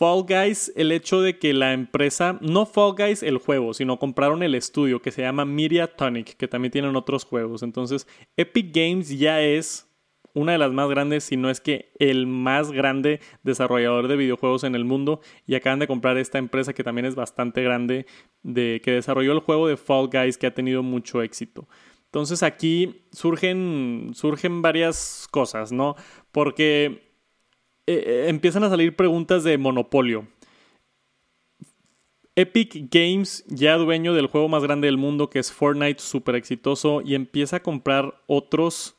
Fall 0.05 0.25
Guys, 0.29 0.71
el 0.77 0.93
hecho 0.93 1.23
de 1.23 1.39
que 1.39 1.55
la 1.55 1.73
empresa, 1.73 2.37
no 2.43 2.67
Fall 2.67 2.95
Guys 2.95 3.23
el 3.23 3.39
juego, 3.39 3.73
sino 3.73 3.99
compraron 3.99 4.43
el 4.43 4.55
estudio 4.55 5.01
que 5.01 5.11
se 5.11 5.23
llama 5.23 5.47
Media 5.47 5.87
Tonic, 5.87 6.37
que 6.37 6.47
también 6.47 6.73
tienen 6.73 6.95
otros 6.95 7.25
juegos. 7.25 7.63
Entonces, 7.63 8.07
Epic 8.37 8.71
Games 8.71 9.19
ya 9.19 9.41
es 9.41 9.89
una 10.35 10.53
de 10.53 10.59
las 10.59 10.73
más 10.73 10.91
grandes, 10.91 11.25
si 11.25 11.39
no 11.39 11.49
es 11.49 11.63
que 11.63 11.91
el 11.99 12.27
más 12.27 12.71
grande 12.71 13.21
desarrollador 13.45 14.09
de 14.09 14.17
videojuegos 14.17 14.65
en 14.65 14.75
el 14.75 14.85
mundo. 14.85 15.23
Y 15.47 15.55
acaban 15.55 15.79
de 15.79 15.87
comprar 15.87 16.19
esta 16.19 16.37
empresa 16.37 16.75
que 16.75 16.85
también 16.85 17.07
es 17.07 17.15
bastante 17.15 17.63
grande, 17.63 18.05
de, 18.43 18.83
que 18.85 18.91
desarrolló 18.91 19.33
el 19.33 19.41
juego 19.41 19.69
de 19.69 19.79
Fall 19.79 20.11
Guys, 20.13 20.37
que 20.37 20.47
ha 20.47 20.53
tenido 20.53 20.83
mucho 20.83 21.23
éxito. 21.23 21.67
Entonces 22.05 22.43
aquí 22.43 23.07
surgen, 23.11 24.11
surgen 24.13 24.61
varias 24.61 25.27
cosas, 25.31 25.73
¿no? 25.73 25.97
Porque 26.31 27.04
eh, 27.87 28.03
eh, 28.07 28.25
empiezan 28.29 28.65
a 28.65 28.71
salir 28.71 28.97
preguntas 28.97 29.45
de 29.45 29.59
monopolio. 29.59 30.27
Epic 32.37 32.89
Games, 32.91 33.45
ya 33.47 33.77
dueño 33.77 34.15
del 34.15 34.27
juego 34.27 34.49
más 34.49 34.63
grande 34.65 34.87
del 34.87 34.97
mundo, 34.97 35.31
que 35.31 35.39
es 35.39 35.53
Fortnite, 35.53 36.01
súper 36.01 36.35
exitoso, 36.35 37.01
y 37.01 37.15
empieza 37.15 37.57
a 37.57 37.63
comprar 37.63 38.21
otros, 38.27 38.97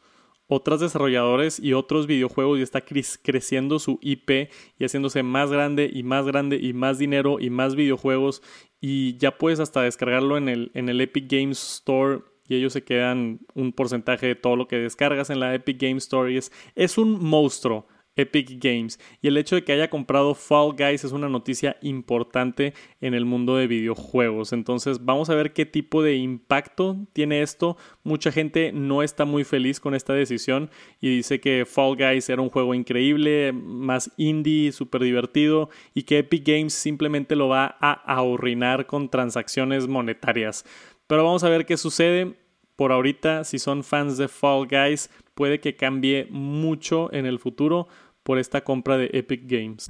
otros 0.47 0.79
desarrolladores 0.79 1.59
y 1.59 1.73
otros 1.73 2.07
videojuegos 2.07 2.59
y 2.59 2.61
está 2.61 2.81
creciendo 2.81 3.79
su 3.79 3.99
IP 4.01 4.51
y 4.77 4.85
haciéndose 4.85 5.21
más 5.23 5.51
grande 5.51 5.89
y 5.91 6.03
más 6.03 6.25
grande 6.25 6.57
y 6.61 6.71
más 6.73 6.97
dinero 6.97 7.37
y 7.41 7.49
más 7.49 7.75
videojuegos 7.75 8.41
y 8.79 9.17
ya 9.17 9.37
puedes 9.37 9.59
hasta 9.59 9.81
descargarlo 9.81 10.37
en 10.37 10.47
el, 10.47 10.71
en 10.75 10.87
el 10.87 11.01
Epic 11.01 11.25
Games 11.29 11.61
Store 11.77 12.21
y 12.47 12.55
ellos 12.55 12.71
se 12.73 12.83
quedan 12.83 13.39
un 13.55 13.73
porcentaje 13.73 14.27
de 14.27 14.35
todo 14.35 14.55
lo 14.55 14.67
que 14.67 14.77
descargas 14.77 15.31
en 15.31 15.39
la 15.39 15.55
Epic 15.55 15.81
Games 15.81 16.03
Store. 16.03 16.39
es 16.75 16.97
un 16.97 17.21
monstruo 17.21 17.87
Epic 18.15 18.57
Games. 18.61 18.99
Y 19.21 19.27
el 19.27 19.37
hecho 19.37 19.55
de 19.55 19.63
que 19.63 19.73
haya 19.73 19.89
comprado 19.89 20.35
Fall 20.35 20.73
Guys 20.77 21.03
es 21.03 21.11
una 21.11 21.29
noticia 21.29 21.77
importante 21.81 22.73
en 23.01 23.13
el 23.13 23.25
mundo 23.25 23.57
de 23.57 23.67
videojuegos. 23.67 24.53
Entonces 24.53 25.03
vamos 25.03 25.29
a 25.29 25.35
ver 25.35 25.53
qué 25.53 25.65
tipo 25.65 26.01
de 26.01 26.15
impacto 26.15 26.97
tiene 27.13 27.41
esto. 27.41 27.77
Mucha 28.03 28.31
gente 28.31 28.71
no 28.71 29.03
está 29.03 29.25
muy 29.25 29.43
feliz 29.43 29.79
con 29.79 29.95
esta 29.95 30.13
decisión 30.13 30.69
y 31.01 31.09
dice 31.09 31.39
que 31.39 31.65
Fall 31.65 31.95
Guys 31.95 32.29
era 32.29 32.41
un 32.41 32.49
juego 32.49 32.73
increíble, 32.73 33.51
más 33.53 34.11
indie, 34.17 34.71
súper 34.71 35.01
divertido 35.01 35.69
y 35.93 36.03
que 36.03 36.19
Epic 36.19 36.45
Games 36.45 36.73
simplemente 36.73 37.35
lo 37.35 37.47
va 37.47 37.77
a 37.79 37.91
ahorrinar 37.91 38.85
con 38.85 39.09
transacciones 39.09 39.87
monetarias. 39.87 40.65
Pero 41.07 41.23
vamos 41.23 41.43
a 41.43 41.49
ver 41.49 41.65
qué 41.65 41.77
sucede. 41.77 42.35
Por 42.75 42.91
ahorita, 42.91 43.45
si 43.45 43.57
son 43.57 43.83
fans 43.83 44.17
de 44.17 44.27
Fall 44.27 44.67
Guys, 44.67 45.09
puede 45.33 45.59
que 45.59 45.75
cambie 45.75 46.27
mucho 46.29 47.13
en 47.13 47.25
el 47.25 47.39
futuro 47.39 47.87
por 48.25 48.39
esta 48.39 48.63
compra 48.63 48.97
de 48.97 49.11
Epic 49.13 49.43
Games. 49.45 49.87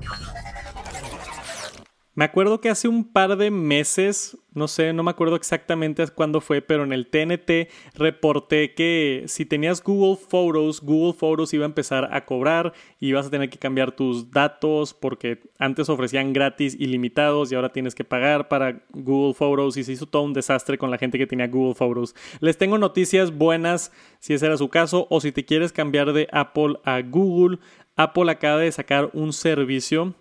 Me 2.15 2.24
acuerdo 2.24 2.62
que 2.62 2.69
hace 2.69 2.88
un 2.88 3.04
par 3.04 3.36
de 3.36 3.52
meses, 3.52 4.38
no 4.54 4.69
sé, 4.69 4.93
no 4.93 5.04
me 5.04 5.12
acuerdo 5.12 5.36
exactamente 5.36 6.08
cuándo 6.08 6.39
fue, 6.39 6.62
pero 6.62 6.86
en 6.86 6.93
el 6.93 7.08
TNT 7.08 7.69
reporté 7.93 8.74
que 8.74 9.26
si 9.28 9.45
tenías 9.45 9.84
Google 9.84 10.15
Photos, 10.15 10.80
Google 10.80 11.12
Photos 11.12 11.54
iba 11.54 11.65
a 11.65 11.67
empezar 11.67 12.10
a 12.13 12.24
cobrar 12.24 12.71
y 13.02 13.10
ibas 13.10 13.28
a 13.28 13.30
tener 13.30 13.50
que 13.50 13.58
cambiar 13.58 13.91
tus 13.91 14.32
datos 14.32 14.93
porque 14.93 15.41
antes 15.60 15.89
ofrecían 15.89 16.32
gratis 16.32 16.78
ilimitados 16.80 17.52
y 17.52 17.56
ahora 17.56 17.74
tienes 17.74 17.93
que 17.93 18.06
pagar 18.06 18.48
para 18.48 18.86
Google 18.93 19.34
Photos 19.34 19.76
y 19.76 19.84
se 19.84 19.91
hizo 19.91 20.06
todo 20.06 20.21
un 20.21 20.32
desastre 20.32 20.78
con 20.78 20.91
la 20.91 20.98
gente 20.98 21.17
que 21.17 21.28
tenía 21.28 21.48
Google 21.48 21.76
Photos. 21.76 22.15
Les 22.39 22.58
tengo 22.58 22.78
noticias 22.78 23.36
buenas 23.38 23.91
si 24.19 24.34
ese 24.34 24.45
era 24.45 24.56
su 24.56 24.69
caso 24.69 25.06
o 25.10 25.19
si 25.19 25.34
te 25.34 25.43
quieres 25.43 25.74
cambiar 25.74 26.13
de 26.13 26.30
Apple 26.32 26.78
a 26.86 27.02
Google. 27.02 27.60
Apple 27.95 28.31
acaba 28.31 28.60
de 28.60 28.71
sacar 28.71 29.10
un 29.13 29.34
servicio 29.34 30.15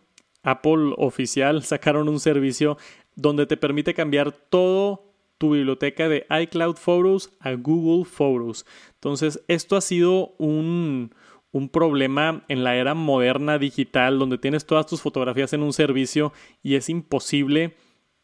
Apple 0.45 0.95
oficial 0.99 1.63
sacaron 1.65 2.09
un 2.09 2.21
servicio 2.21 2.77
donde 3.17 3.47
te 3.47 3.57
permite 3.57 3.95
cambiar 3.95 4.33
todo 4.33 5.11
tu 5.39 5.51
biblioteca 5.53 6.09
de 6.09 6.27
iCloud 6.43 6.77
Photos 6.77 7.33
a 7.41 7.53
Google 7.55 8.05
Photos. 8.05 8.65
Entonces, 8.95 9.43
esto 9.49 9.77
ha 9.77 9.81
sido 9.81 10.35
un, 10.39 11.13
un 11.51 11.69
problema 11.69 12.45
en 12.49 12.63
la 12.63 12.77
era 12.77 12.95
moderna 12.95 13.59
digital 13.59 14.19
donde 14.19 14.39
tienes 14.39 14.65
todas 14.65 14.87
tus 14.87 15.03
fotografías 15.03 15.53
en 15.53 15.63
un 15.63 15.73
servicio 15.73 16.33
y 16.63 16.77
es 16.77 16.89
imposible 16.89 17.75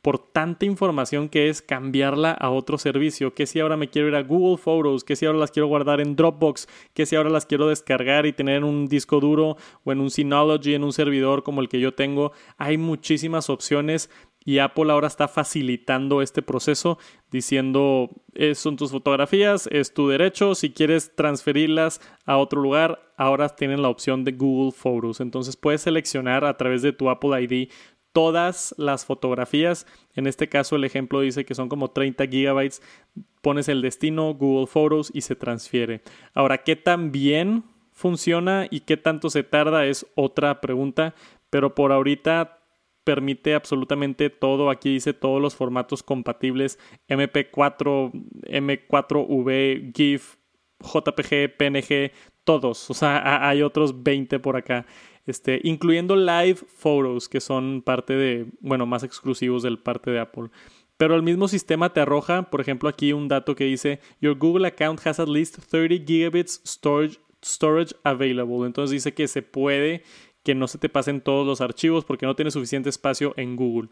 por 0.02 0.18
tanta 0.18 0.66
información 0.66 1.28
que 1.28 1.48
es 1.48 1.62
cambiarla 1.62 2.32
a 2.32 2.50
otro 2.50 2.78
servicio, 2.78 3.34
que 3.34 3.46
si 3.46 3.60
ahora 3.60 3.76
me 3.76 3.88
quiero 3.88 4.08
ir 4.08 4.14
a 4.14 4.22
Google 4.22 4.56
Photos, 4.56 5.04
que 5.04 5.16
si 5.16 5.26
ahora 5.26 5.38
las 5.38 5.50
quiero 5.50 5.66
guardar 5.66 6.00
en 6.00 6.16
Dropbox, 6.16 6.68
que 6.94 7.06
si 7.06 7.16
ahora 7.16 7.30
las 7.30 7.46
quiero 7.46 7.68
descargar 7.68 8.26
y 8.26 8.32
tener 8.32 8.56
en 8.56 8.64
un 8.64 8.88
disco 8.88 9.20
duro 9.20 9.56
o 9.84 9.92
en 9.92 10.00
un 10.00 10.10
Synology, 10.10 10.74
en 10.74 10.84
un 10.84 10.92
servidor 10.92 11.42
como 11.42 11.60
el 11.60 11.68
que 11.68 11.80
yo 11.80 11.94
tengo, 11.94 12.32
hay 12.56 12.78
muchísimas 12.78 13.50
opciones 13.50 14.10
y 14.42 14.58
Apple 14.58 14.90
ahora 14.90 15.06
está 15.06 15.28
facilitando 15.28 16.22
este 16.22 16.40
proceso 16.40 16.98
diciendo 17.30 18.10
son 18.54 18.76
tus 18.76 18.90
fotografías, 18.90 19.68
es 19.70 19.92
tu 19.92 20.08
derecho, 20.08 20.54
si 20.54 20.70
quieres 20.70 21.14
transferirlas 21.14 22.00
a 22.24 22.38
otro 22.38 22.60
lugar, 22.62 23.12
ahora 23.16 23.50
tienen 23.50 23.82
la 23.82 23.88
opción 23.88 24.24
de 24.24 24.32
Google 24.32 24.72
Photos, 24.72 25.20
entonces 25.20 25.56
puedes 25.56 25.82
seleccionar 25.82 26.44
a 26.44 26.56
través 26.56 26.80
de 26.80 26.92
tu 26.92 27.10
Apple 27.10 27.42
ID 27.42 27.70
todas 28.12 28.74
las 28.78 29.04
fotografías. 29.04 29.86
En 30.14 30.26
este 30.26 30.48
caso 30.48 30.76
el 30.76 30.84
ejemplo 30.84 31.20
dice 31.20 31.44
que 31.44 31.54
son 31.54 31.68
como 31.68 31.90
30 31.90 32.26
gigabytes. 32.26 32.82
Pones 33.42 33.68
el 33.68 33.82
destino, 33.82 34.34
Google 34.34 34.66
Photos 34.66 35.10
y 35.14 35.22
se 35.22 35.36
transfiere. 35.36 36.02
Ahora, 36.34 36.58
¿qué 36.58 36.76
tan 36.76 37.12
bien 37.12 37.64
funciona 37.92 38.66
y 38.70 38.80
qué 38.80 38.96
tanto 38.96 39.30
se 39.30 39.42
tarda? 39.42 39.86
Es 39.86 40.06
otra 40.14 40.60
pregunta, 40.60 41.14
pero 41.48 41.74
por 41.74 41.92
ahorita 41.92 42.58
permite 43.04 43.54
absolutamente 43.54 44.30
todo. 44.30 44.70
Aquí 44.70 44.90
dice 44.90 45.14
todos 45.14 45.40
los 45.40 45.54
formatos 45.54 46.02
compatibles: 46.02 46.78
MP4, 47.08 48.12
M4V, 48.42 49.92
GIF, 49.94 50.36
JPG, 50.80 51.56
PNG, 51.56 52.12
todos. 52.44 52.90
O 52.90 52.94
sea, 52.94 53.48
hay 53.48 53.62
otros 53.62 54.02
20 54.02 54.38
por 54.38 54.56
acá. 54.56 54.86
Este, 55.30 55.60
incluyendo 55.62 56.16
live 56.16 56.56
photos, 56.56 57.28
que 57.28 57.40
son 57.40 57.82
parte 57.82 58.14
de, 58.14 58.46
bueno, 58.60 58.84
más 58.84 59.04
exclusivos 59.04 59.62
del 59.62 59.78
parte 59.78 60.10
de 60.10 60.18
Apple. 60.18 60.50
Pero 60.96 61.14
el 61.14 61.22
mismo 61.22 61.48
sistema 61.48 61.92
te 61.92 62.00
arroja, 62.00 62.50
por 62.50 62.60
ejemplo, 62.60 62.88
aquí 62.88 63.12
un 63.12 63.28
dato 63.28 63.54
que 63.54 63.64
dice, 63.64 64.00
Your 64.20 64.36
Google 64.36 64.66
account 64.66 65.06
has 65.06 65.20
at 65.20 65.28
least 65.28 65.58
30 65.70 66.04
gigabits 66.04 66.60
storage, 66.66 67.18
storage 67.42 67.94
available. 68.02 68.66
Entonces 68.66 68.90
dice 68.90 69.14
que 69.14 69.28
se 69.28 69.40
puede 69.42 70.02
que 70.42 70.54
no 70.54 70.66
se 70.66 70.78
te 70.78 70.88
pasen 70.88 71.20
todos 71.20 71.46
los 71.46 71.60
archivos 71.60 72.04
porque 72.04 72.26
no 72.26 72.34
tiene 72.34 72.50
suficiente 72.50 72.90
espacio 72.90 73.32
en 73.36 73.56
Google. 73.56 73.90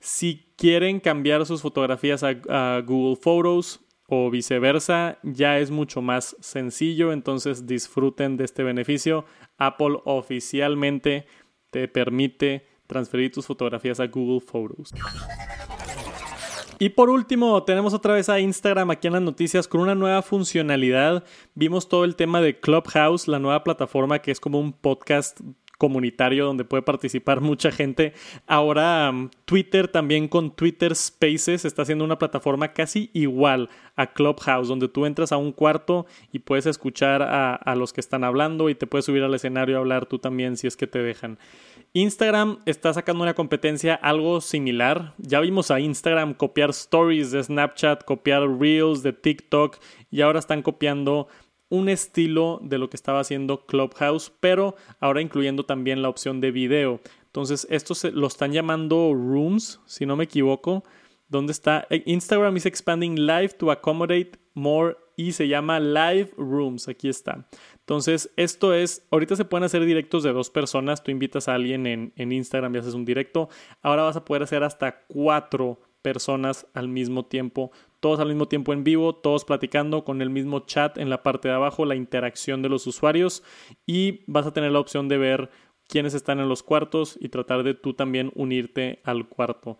Si 0.00 0.46
quieren 0.56 0.98
cambiar 0.98 1.44
sus 1.44 1.60
fotografías 1.62 2.24
a 2.24 2.80
Google 2.80 3.16
Photos, 3.16 3.80
o 4.12 4.28
viceversa, 4.28 5.18
ya 5.22 5.60
es 5.60 5.70
mucho 5.70 6.02
más 6.02 6.36
sencillo, 6.40 7.12
entonces 7.12 7.66
disfruten 7.66 8.36
de 8.36 8.44
este 8.44 8.64
beneficio. 8.64 9.24
Apple 9.60 9.98
oficialmente 10.04 11.26
te 11.70 11.86
permite 11.86 12.66
transferir 12.88 13.30
tus 13.30 13.46
fotografías 13.46 14.00
a 14.00 14.08
Google 14.08 14.40
Photos. 14.40 14.92
Y 16.80 16.88
por 16.88 17.10
último, 17.10 17.62
tenemos 17.62 17.92
otra 17.92 18.14
vez 18.14 18.30
a 18.30 18.40
Instagram 18.40 18.90
aquí 18.90 19.06
en 19.06 19.12
las 19.12 19.22
noticias 19.22 19.68
con 19.68 19.82
una 19.82 19.94
nueva 19.94 20.22
funcionalidad. 20.22 21.24
Vimos 21.54 21.88
todo 21.88 22.04
el 22.04 22.16
tema 22.16 22.40
de 22.40 22.58
Clubhouse, 22.58 23.28
la 23.28 23.38
nueva 23.38 23.62
plataforma 23.62 24.20
que 24.20 24.30
es 24.30 24.40
como 24.40 24.58
un 24.58 24.72
podcast 24.72 25.40
comunitario 25.80 26.44
donde 26.44 26.64
puede 26.64 26.82
participar 26.82 27.40
mucha 27.40 27.72
gente. 27.72 28.12
Ahora 28.46 29.08
um, 29.10 29.30
Twitter 29.46 29.88
también 29.88 30.28
con 30.28 30.54
Twitter 30.54 30.94
Spaces 30.94 31.64
está 31.64 31.82
haciendo 31.82 32.04
una 32.04 32.18
plataforma 32.18 32.74
casi 32.74 33.08
igual 33.14 33.70
a 33.96 34.12
Clubhouse, 34.12 34.68
donde 34.68 34.88
tú 34.88 35.06
entras 35.06 35.32
a 35.32 35.38
un 35.38 35.52
cuarto 35.52 36.04
y 36.32 36.40
puedes 36.40 36.66
escuchar 36.66 37.22
a, 37.22 37.54
a 37.54 37.74
los 37.74 37.94
que 37.94 38.00
están 38.00 38.24
hablando 38.24 38.68
y 38.68 38.74
te 38.74 38.86
puedes 38.86 39.06
subir 39.06 39.22
al 39.22 39.34
escenario 39.34 39.76
a 39.76 39.80
hablar 39.80 40.04
tú 40.04 40.18
también 40.18 40.58
si 40.58 40.66
es 40.66 40.76
que 40.76 40.86
te 40.86 40.98
dejan. 40.98 41.38
Instagram 41.94 42.58
está 42.66 42.92
sacando 42.92 43.22
una 43.22 43.34
competencia 43.34 43.94
algo 43.94 44.42
similar. 44.42 45.14
Ya 45.16 45.40
vimos 45.40 45.70
a 45.70 45.80
Instagram 45.80 46.34
copiar 46.34 46.70
stories 46.70 47.30
de 47.30 47.42
Snapchat, 47.42 48.04
copiar 48.04 48.42
reels 48.60 49.02
de 49.02 49.14
TikTok 49.14 49.78
y 50.10 50.20
ahora 50.20 50.40
están 50.40 50.60
copiando 50.60 51.26
un 51.70 51.88
estilo 51.88 52.60
de 52.62 52.78
lo 52.78 52.90
que 52.90 52.96
estaba 52.96 53.20
haciendo 53.20 53.64
Clubhouse, 53.64 54.30
pero 54.40 54.74
ahora 54.98 55.22
incluyendo 55.22 55.64
también 55.64 56.02
la 56.02 56.10
opción 56.10 56.40
de 56.40 56.50
video. 56.50 57.00
Entonces, 57.24 57.66
esto 57.70 57.94
se, 57.94 58.10
lo 58.10 58.26
están 58.26 58.52
llamando 58.52 59.12
Rooms, 59.14 59.80
si 59.86 60.04
no 60.04 60.16
me 60.16 60.24
equivoco. 60.24 60.84
¿Dónde 61.28 61.52
está? 61.52 61.86
Eh, 61.88 62.02
Instagram 62.06 62.56
is 62.56 62.66
expanding 62.66 63.14
live 63.14 63.50
to 63.50 63.70
accommodate 63.70 64.32
more 64.54 64.96
y 65.16 65.32
se 65.32 65.46
llama 65.46 65.78
Live 65.78 66.30
Rooms. 66.36 66.88
Aquí 66.88 67.08
está. 67.08 67.46
Entonces, 67.78 68.30
esto 68.36 68.74
es, 68.74 69.06
ahorita 69.10 69.36
se 69.36 69.44
pueden 69.44 69.64
hacer 69.64 69.84
directos 69.84 70.24
de 70.24 70.32
dos 70.32 70.50
personas. 70.50 71.04
Tú 71.04 71.12
invitas 71.12 71.48
a 71.48 71.54
alguien 71.54 71.86
en, 71.86 72.12
en 72.16 72.32
Instagram 72.32 72.74
y 72.74 72.78
haces 72.78 72.94
un 72.94 73.04
directo. 73.04 73.48
Ahora 73.80 74.02
vas 74.02 74.16
a 74.16 74.24
poder 74.24 74.42
hacer 74.42 74.64
hasta 74.64 75.02
cuatro 75.06 75.78
personas 76.02 76.66
al 76.74 76.88
mismo 76.88 77.26
tiempo, 77.26 77.70
todos 78.00 78.18
al 78.20 78.28
mismo 78.28 78.48
tiempo 78.48 78.72
en 78.72 78.82
vivo, 78.82 79.14
todos 79.14 79.44
platicando 79.44 80.04
con 80.04 80.22
el 80.22 80.30
mismo 80.30 80.60
chat 80.60 80.98
en 80.98 81.10
la 81.10 81.22
parte 81.22 81.48
de 81.48 81.54
abajo, 81.54 81.84
la 81.84 81.94
interacción 81.94 82.62
de 82.62 82.68
los 82.68 82.86
usuarios 82.86 83.42
y 83.86 84.24
vas 84.26 84.46
a 84.46 84.52
tener 84.52 84.72
la 84.72 84.80
opción 84.80 85.08
de 85.08 85.18
ver 85.18 85.50
quiénes 85.86 86.14
están 86.14 86.40
en 86.40 86.48
los 86.48 86.62
cuartos 86.62 87.18
y 87.20 87.28
tratar 87.28 87.62
de 87.62 87.74
tú 87.74 87.94
también 87.94 88.32
unirte 88.34 89.00
al 89.04 89.28
cuarto. 89.28 89.78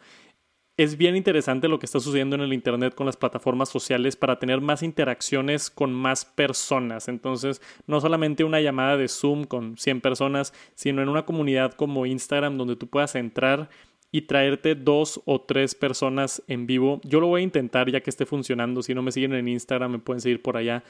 Es 0.77 0.97
bien 0.97 1.15
interesante 1.15 1.69
lo 1.69 1.79
que 1.79 1.85
está 1.85 2.01
sucediendo 2.01 2.37
en 2.37 2.41
el 2.41 2.55
Internet 2.55 2.95
con 2.95 3.05
las 3.05 3.19
plataformas 3.19 3.69
sociales 3.69 4.17
para 4.17 4.39
tener 4.39 4.63
más 4.63 4.83
interacciones 4.83 5.69
con 5.69 5.93
más 5.93 6.25
personas. 6.25 7.09
Entonces, 7.09 7.61
no 7.87 8.01
solamente 8.01 8.45
una 8.45 8.63
llamada 8.63 8.97
de 8.97 9.09
Zoom 9.09 9.45
con 9.45 9.77
100 9.77 10.01
personas, 10.01 10.55
sino 10.75 11.03
en 11.03 11.11
una 11.11 11.27
comunidad 11.27 11.75
como 11.75 12.07
Instagram 12.07 12.57
donde 12.57 12.77
tú 12.77 12.87
puedas 12.87 13.15
entrar 13.15 13.69
y 14.13 14.23
traerte 14.23 14.75
dos 14.75 15.21
o 15.25 15.41
tres 15.41 15.75
personas 15.75 16.43
en 16.47 16.67
vivo. 16.67 17.01
Yo 17.05 17.21
lo 17.21 17.29
voy 17.29 17.43
a 17.43 17.45
intentar 17.45 17.91
ya 17.91 18.01
que 18.01 18.11
esté 18.11 18.27
funcionando. 18.27 18.83
Si 18.83 18.95
no 18.95 19.03
me 19.03 19.13
siguen 19.13 19.35
en 19.35 19.49
Instagram, 19.49 19.93
me 19.93 19.99
pueden 19.99 20.21
seguir 20.21 20.43
por 20.43 20.57
allá. 20.57 20.83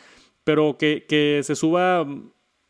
Pero 0.44 0.78
que, 0.78 1.04
que 1.06 1.40
se 1.44 1.54
suba 1.54 2.06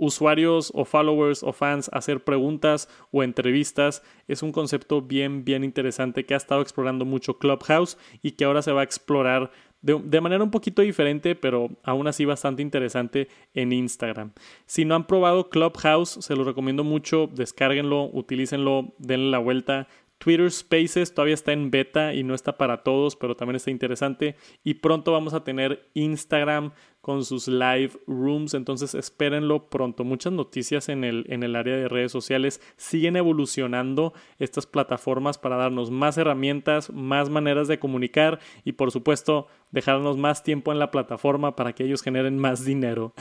usuarios 0.01 0.73
o 0.75 0.85
followers 0.85 1.43
o 1.43 1.53
fans 1.53 1.91
a 1.93 1.99
hacer 1.99 2.25
preguntas 2.25 2.89
o 3.13 3.23
entrevistas 3.23 4.03
es 4.29 4.43
un 4.43 4.51
concepto 4.51 5.03
bien, 5.03 5.45
bien 5.45 5.63
interesante 5.63 6.25
que 6.25 6.33
ha 6.33 6.39
estado 6.39 6.63
explorando 6.63 7.05
mucho 7.05 7.39
Clubhouse 7.39 7.99
y 8.23 8.33
que 8.33 8.47
ahora 8.47 8.63
se 8.63 8.73
va 8.73 8.81
a 8.81 8.85
explorar 8.85 9.53
de, 9.83 10.01
de, 10.03 10.21
manera 10.21 10.43
un 10.43 10.51
poquito 10.51 10.83
diferente, 10.83 11.35
pero 11.35 11.69
aún 11.85 12.07
así 12.07 12.25
bastante 12.25 12.61
interesante 12.61 13.29
en 13.55 13.73
Instagram. 13.73 14.33
Si 14.67 14.85
no 14.85 14.95
han 14.95 15.07
probado 15.07 15.49
Clubhouse, 15.49 16.19
se 16.21 16.37
lo 16.37 16.45
recomiendo 16.45 16.85
mucho, 16.85 17.29
descárguenlo, 17.33 18.11
utilícenlo, 18.13 18.95
denle 18.99 19.31
la 19.31 19.39
vuelta. 19.39 19.89
Twitter 20.21 20.51
Spaces 20.51 21.15
todavía 21.15 21.33
está 21.33 21.53
en 21.53 21.71
beta 21.71 22.13
y 22.13 22.25
no 22.25 22.35
está 22.35 22.59
para 22.59 22.83
todos, 22.83 23.17
pero 23.17 23.37
también 23.37 23.57
está 23.57 23.71
interesante. 23.71 24.37
Y 24.63 24.75
pronto 24.75 25.13
vamos 25.13 25.33
a 25.33 25.45
tener 25.45 25.89
Instagram 25.95 26.73
con 27.01 27.25
sus 27.25 27.49
live 27.49 27.93
rooms, 28.07 28.53
entonces 28.53 28.95
espérenlo 28.95 29.71
pronto. 29.71 30.05
Muchas 30.05 30.35
noticias 30.35 30.91
en 30.91 31.05
el, 31.05 31.25
en 31.31 31.43
el 31.43 31.57
área 31.57 31.75
de 31.75 31.89
redes 31.89 32.13
sociales. 32.13 32.61
Siguen 32.77 33.17
evolucionando 33.17 34.13
estas 34.39 34.67
plataformas 34.67 35.39
para 35.39 35.57
darnos 35.57 35.91
más 35.91 36.19
herramientas, 36.19 36.91
más 36.91 37.31
maneras 37.31 37.67
de 37.67 37.79
comunicar 37.79 38.41
y 38.63 38.73
por 38.73 38.91
supuesto 38.91 39.47
dejarnos 39.71 40.19
más 40.19 40.43
tiempo 40.43 40.71
en 40.71 40.79
la 40.79 40.91
plataforma 40.91 41.57
para 41.57 41.73
que 41.73 41.85
ellos 41.85 42.03
generen 42.03 42.39
más 42.39 42.63
dinero. 42.67 43.15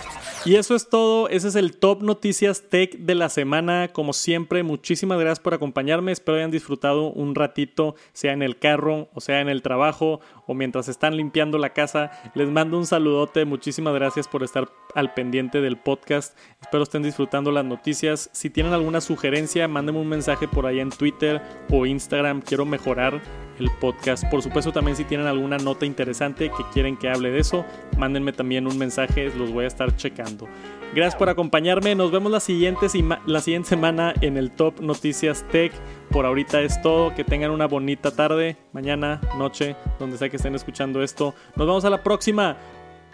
Y 0.46 0.54
eso 0.54 0.76
es 0.76 0.88
todo, 0.88 1.28
ese 1.28 1.48
es 1.48 1.56
el 1.56 1.76
Top 1.76 2.04
Noticias 2.04 2.68
Tech 2.68 2.96
de 2.98 3.16
la 3.16 3.28
semana. 3.28 3.88
Como 3.92 4.12
siempre, 4.12 4.62
muchísimas 4.62 5.18
gracias 5.18 5.40
por 5.40 5.54
acompañarme. 5.54 6.12
Espero 6.12 6.38
hayan 6.38 6.52
disfrutado 6.52 7.10
un 7.10 7.34
ratito, 7.34 7.96
sea 8.12 8.32
en 8.32 8.42
el 8.42 8.56
carro, 8.56 9.08
o 9.12 9.20
sea 9.20 9.40
en 9.40 9.48
el 9.48 9.60
trabajo, 9.60 10.20
o 10.46 10.54
mientras 10.54 10.86
están 10.86 11.16
limpiando 11.16 11.58
la 11.58 11.72
casa. 11.72 12.12
Les 12.36 12.48
mando 12.48 12.78
un 12.78 12.86
saludote, 12.86 13.44
muchísimas 13.44 13.92
gracias 13.94 14.28
por 14.28 14.44
estar 14.44 14.70
al 14.94 15.14
pendiente 15.14 15.60
del 15.60 15.78
podcast. 15.78 16.38
Espero 16.60 16.84
estén 16.84 17.02
disfrutando 17.02 17.50
las 17.50 17.64
noticias. 17.64 18.30
Si 18.32 18.48
tienen 18.48 18.72
alguna 18.72 19.00
sugerencia, 19.00 19.66
mándenme 19.66 19.98
un 19.98 20.08
mensaje 20.08 20.46
por 20.46 20.66
ahí 20.66 20.78
en 20.78 20.90
Twitter 20.90 21.42
o 21.72 21.86
Instagram. 21.86 22.40
Quiero 22.40 22.64
mejorar 22.64 23.20
el 23.58 23.70
podcast. 23.70 24.24
Por 24.30 24.42
supuesto, 24.42 24.72
también 24.72 24.96
si 24.96 25.04
tienen 25.04 25.26
alguna 25.26 25.58
nota 25.58 25.86
interesante 25.86 26.50
que 26.50 26.64
quieren 26.72 26.96
que 26.96 27.08
hable 27.08 27.30
de 27.30 27.40
eso, 27.40 27.64
mándenme 27.96 28.32
también 28.32 28.66
un 28.66 28.78
mensaje, 28.78 29.30
los 29.36 29.52
voy 29.52 29.64
a 29.64 29.68
estar 29.68 29.94
checando. 29.96 30.48
Gracias 30.94 31.16
por 31.16 31.28
acompañarme, 31.28 31.94
nos 31.94 32.10
vemos 32.10 32.30
la 32.32 32.40
siguiente, 32.40 32.86
la 33.26 33.40
siguiente 33.40 33.68
semana 33.68 34.14
en 34.20 34.36
el 34.36 34.50
Top 34.50 34.80
Noticias 34.80 35.44
Tech. 35.50 35.72
Por 36.10 36.24
ahorita 36.24 36.62
es 36.62 36.80
todo, 36.80 37.14
que 37.14 37.24
tengan 37.24 37.50
una 37.50 37.66
bonita 37.66 38.10
tarde, 38.10 38.56
mañana, 38.72 39.20
noche, 39.36 39.76
donde 39.98 40.16
sea 40.16 40.28
que 40.28 40.36
estén 40.36 40.54
escuchando 40.54 41.02
esto. 41.02 41.34
Nos 41.56 41.66
vemos 41.66 41.84
a 41.84 41.90
la 41.90 42.02
próxima. 42.02 42.56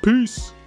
Peace. 0.03 0.62